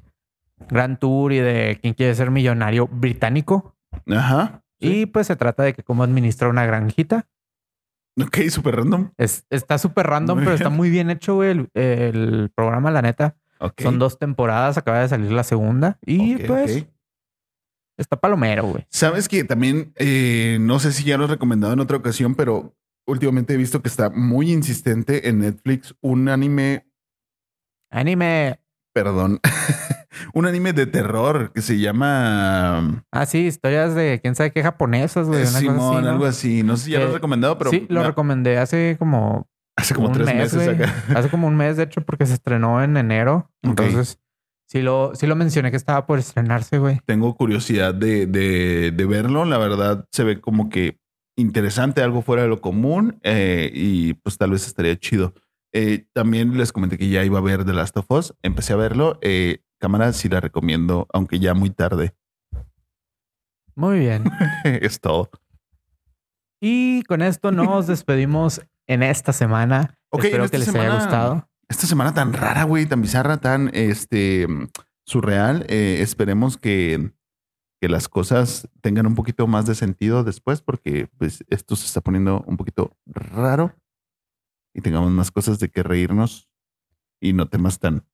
Grand 0.70 0.98
Tour 1.00 1.34
y 1.34 1.40
de 1.40 1.80
quién 1.82 1.94
quiere 1.94 2.16
ser 2.16 2.32
millonario 2.32 2.88
británico. 2.88 3.76
Ajá. 4.08 4.62
Y 4.80 5.06
pues 5.08 5.28
se 5.28 5.36
trata 5.36 5.64
de 5.64 5.74
que 5.74 5.84
cómo 5.84 6.04
administra 6.04 6.48
una 6.50 6.66
granjita. 6.66 7.28
Ok, 8.26 8.38
súper 8.50 8.76
random. 8.76 9.12
Es, 9.18 9.46
está 9.50 9.78
súper 9.78 10.06
random, 10.08 10.38
Muy 10.38 10.46
pero 10.46 10.56
está 10.56 10.70
muy 10.70 10.90
bien 10.90 11.10
hecho 11.10 11.36
güey, 11.36 11.52
el, 11.52 11.70
el 11.74 12.52
programa, 12.54 12.92
la 12.92 13.02
neta. 13.02 13.38
Son 13.78 14.00
dos 14.00 14.18
temporadas, 14.20 14.78
acaba 14.78 15.00
de 15.00 15.08
salir 15.08 15.32
la 15.32 15.44
segunda. 15.44 15.98
Y 16.06 16.36
Ok, 16.36 16.42
pues 16.48 16.78
ok. 16.82 16.88
está 17.98 18.20
palomero, 18.20 18.64
güey. 18.66 18.86
Sabes 18.90 19.30
que 19.30 19.44
también, 19.44 19.94
eh, 19.98 20.58
no 20.60 20.80
sé 20.80 20.92
si 20.92 21.04
ya 21.04 21.18
lo 21.18 21.26
he 21.26 21.28
recomendado 21.28 21.72
en 21.74 21.80
otra 21.80 21.98
ocasión, 21.98 22.36
pero 22.36 22.76
últimamente 23.06 23.54
he 23.54 23.58
visto 23.58 23.82
que 23.82 23.88
está 23.88 24.10
muy 24.10 24.52
insistente 24.52 25.30
en 25.30 25.40
Netflix 25.40 25.96
un 26.02 26.28
anime, 26.28 26.88
Anime. 27.92 28.60
perdón, 28.94 29.40
un 30.34 30.46
anime 30.46 30.74
de 30.74 30.86
terror 30.86 31.52
que 31.54 31.62
se 31.62 31.80
llama 31.80 33.04
Ah, 33.12 33.26
sí, 33.26 33.40
historias 33.48 33.96
de 33.96 34.20
quién 34.22 34.36
sabe 34.36 34.52
qué 34.52 34.64
japonesas, 34.64 35.28
güey. 35.28 35.40
eh, 35.40 35.44
una 35.44 35.52
cosa 35.52 35.60
Simón, 35.60 35.96
así, 35.98 36.04
¿no? 36.06 36.10
algo 36.12 36.26
así. 36.26 36.64
No 36.64 36.78
sé 36.78 36.86
si 36.86 36.92
ya 36.92 37.00
lo 37.00 37.06
Eh, 37.06 37.10
he 37.10 37.14
recomendado, 37.14 37.58
pero 37.58 37.70
sí, 37.72 37.86
lo 37.90 38.02
me- 38.02 38.08
recomendé 38.08 38.58
hace 38.58 38.96
como, 39.00 39.48
hace 39.78 39.94
como 39.96 40.12
tres 40.12 40.26
mes, 40.26 40.54
meses 40.54 40.68
acá. 40.68 40.94
Hace 41.18 41.30
como 41.30 41.48
un 41.48 41.56
mes, 41.56 41.78
de 41.78 41.84
hecho, 41.84 42.02
porque 42.02 42.26
se 42.26 42.34
estrenó 42.34 42.84
en 42.84 42.98
enero. 42.98 43.50
Entonces, 43.62 44.20
sí 44.68 44.82
lo, 44.82 45.14
sí 45.16 45.28
lo 45.28 45.36
mencioné 45.36 45.72
que 45.72 45.78
estaba 45.78 46.06
por 46.06 46.20
estrenarse, 46.20 46.78
güey. 46.78 47.00
Tengo 47.06 47.36
curiosidad 47.36 47.94
de, 47.94 48.26
de, 48.28 48.92
de 48.92 49.06
verlo. 49.06 49.46
La 49.46 49.58
verdad 49.58 50.06
se 50.12 50.24
ve 50.24 50.40
como 50.42 50.70
que 50.70 50.98
interesante, 51.38 52.02
algo 52.04 52.22
fuera 52.22 52.44
de 52.44 52.50
lo 52.50 52.62
común 52.62 53.20
eh, 53.24 53.72
y 53.74 54.14
pues 54.16 54.38
tal 54.38 54.52
vez 54.52 54.68
estaría 54.68 54.96
chido. 54.98 55.34
Eh, 55.74 56.06
también 56.14 56.58
les 56.58 56.74
comenté 56.74 56.98
que 56.98 57.08
ya 57.10 57.24
iba 57.24 57.40
a 57.40 57.42
ver 57.42 57.64
The 57.64 57.74
Last 57.74 57.96
of 57.98 58.06
Us. 58.12 58.34
Empecé 58.44 58.74
a 58.74 58.76
verlo. 58.76 59.18
Eh, 59.22 59.62
cámara 59.82 60.14
sí 60.14 60.30
la 60.30 60.40
recomiendo, 60.40 61.08
aunque 61.12 61.40
ya 61.40 61.54
muy 61.56 61.72
tarde. 61.72 62.16
Muy 63.76 64.00
bien. 64.00 64.24
es 64.64 65.02
todo. 65.02 65.32
Y 66.62 67.02
con 67.04 67.24
esto 67.24 67.52
nos 67.52 67.88
despedimos 67.88 68.62
en 68.88 69.02
esta 69.02 69.34
semana. 69.34 69.98
Ok, 70.12 70.26
Espero 70.26 70.48
que 70.48 70.60
les 70.60 70.74
haya 70.74 70.96
gustado. 70.96 71.50
Esta 71.68 71.88
semana 71.88 72.14
tan 72.14 72.34
rara, 72.34 72.64
güey, 72.64 72.86
tan 72.86 73.02
bizarra, 73.02 73.38
tan 73.38 73.72
este 73.74 74.48
surreal. 75.06 75.66
eh, 75.68 76.02
esperemos 76.02 76.58
que, 76.58 77.12
que 77.82 77.90
las 77.90 78.08
cosas 78.08 78.70
tengan 78.82 79.08
un 79.08 79.16
poquito 79.16 79.48
más 79.48 79.66
de 79.66 79.74
sentido 79.74 80.24
después, 80.24 80.62
porque 80.62 81.08
pues 81.18 81.44
esto 81.50 81.76
se 81.76 81.88
está 81.88 82.02
poniendo 82.02 82.44
un 82.46 82.58
poquito 82.58 82.96
raro 83.08 83.74
y 84.76 84.82
tengamos 84.82 85.10
más 85.12 85.32
cosas 85.32 85.58
de 85.60 85.70
que 85.70 85.82
reírnos 85.82 86.50
y 87.20 87.34
no 87.34 87.48
temas 87.50 87.80
tan 87.80 88.06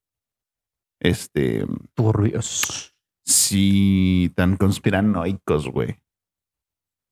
este 0.99 1.65
Turbios. 1.93 2.95
sí 3.25 4.31
tan 4.35 4.57
conspiranoicos, 4.57 5.69
güey. 5.69 5.99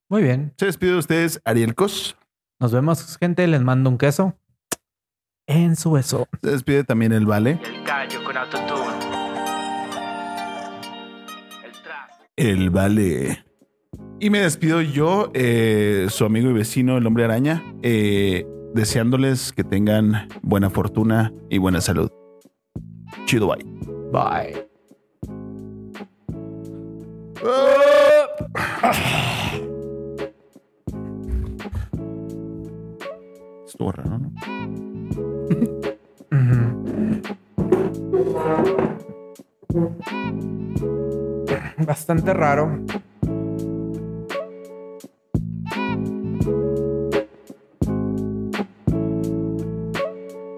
Muy 0.10 0.21
bien. 0.24 0.54
Se 0.58 0.67
despide 0.67 0.91
de 0.91 0.98
ustedes, 0.98 1.41
Ariel 1.45 1.76
Cos. 1.76 2.17
Nos 2.60 2.71
vemos, 2.71 3.17
gente. 3.17 3.48
Les 3.48 3.62
mando 3.62 3.89
un 3.89 3.98
queso 3.98 4.38
en 5.48 5.76
su 5.76 5.91
beso. 5.91 6.28
Se 6.41 6.52
despide 6.52 6.84
también 6.84 7.12
el 7.12 7.26
Vale. 7.26 7.60
El 7.63 7.84
gallo 7.84 8.24
con 8.24 8.38
autotune. 8.38 8.95
El 11.63 11.71
trap. 11.84 12.10
El 12.36 12.69
Vale. 12.69 13.45
Y 14.19 14.30
me 14.30 14.39
despido 14.39 14.82
yo, 14.82 15.32
eh, 15.34 16.08
su 16.10 16.26
amigo 16.26 16.50
y 16.50 16.54
vecino, 16.54 16.98
el 16.98 17.06
hombre 17.06 17.26
araña, 17.26 17.63
eh, 17.82 18.45
deseándoles 18.74 19.52
que 19.52 19.63
tengan 19.63 20.30
buena 20.41 20.69
fortuna 20.69 21.34
y 21.50 21.58
buena 21.58 21.82
salud. 21.82 22.10
Chido, 23.25 23.47
bye. 23.47 23.63
Bye. 24.11 24.67
Estuvo 33.65 33.91
raro, 33.91 34.19
¿no? 34.19 34.31
Ujú. 36.31 36.65
Bastante 41.85 42.33
raro. 42.33 42.79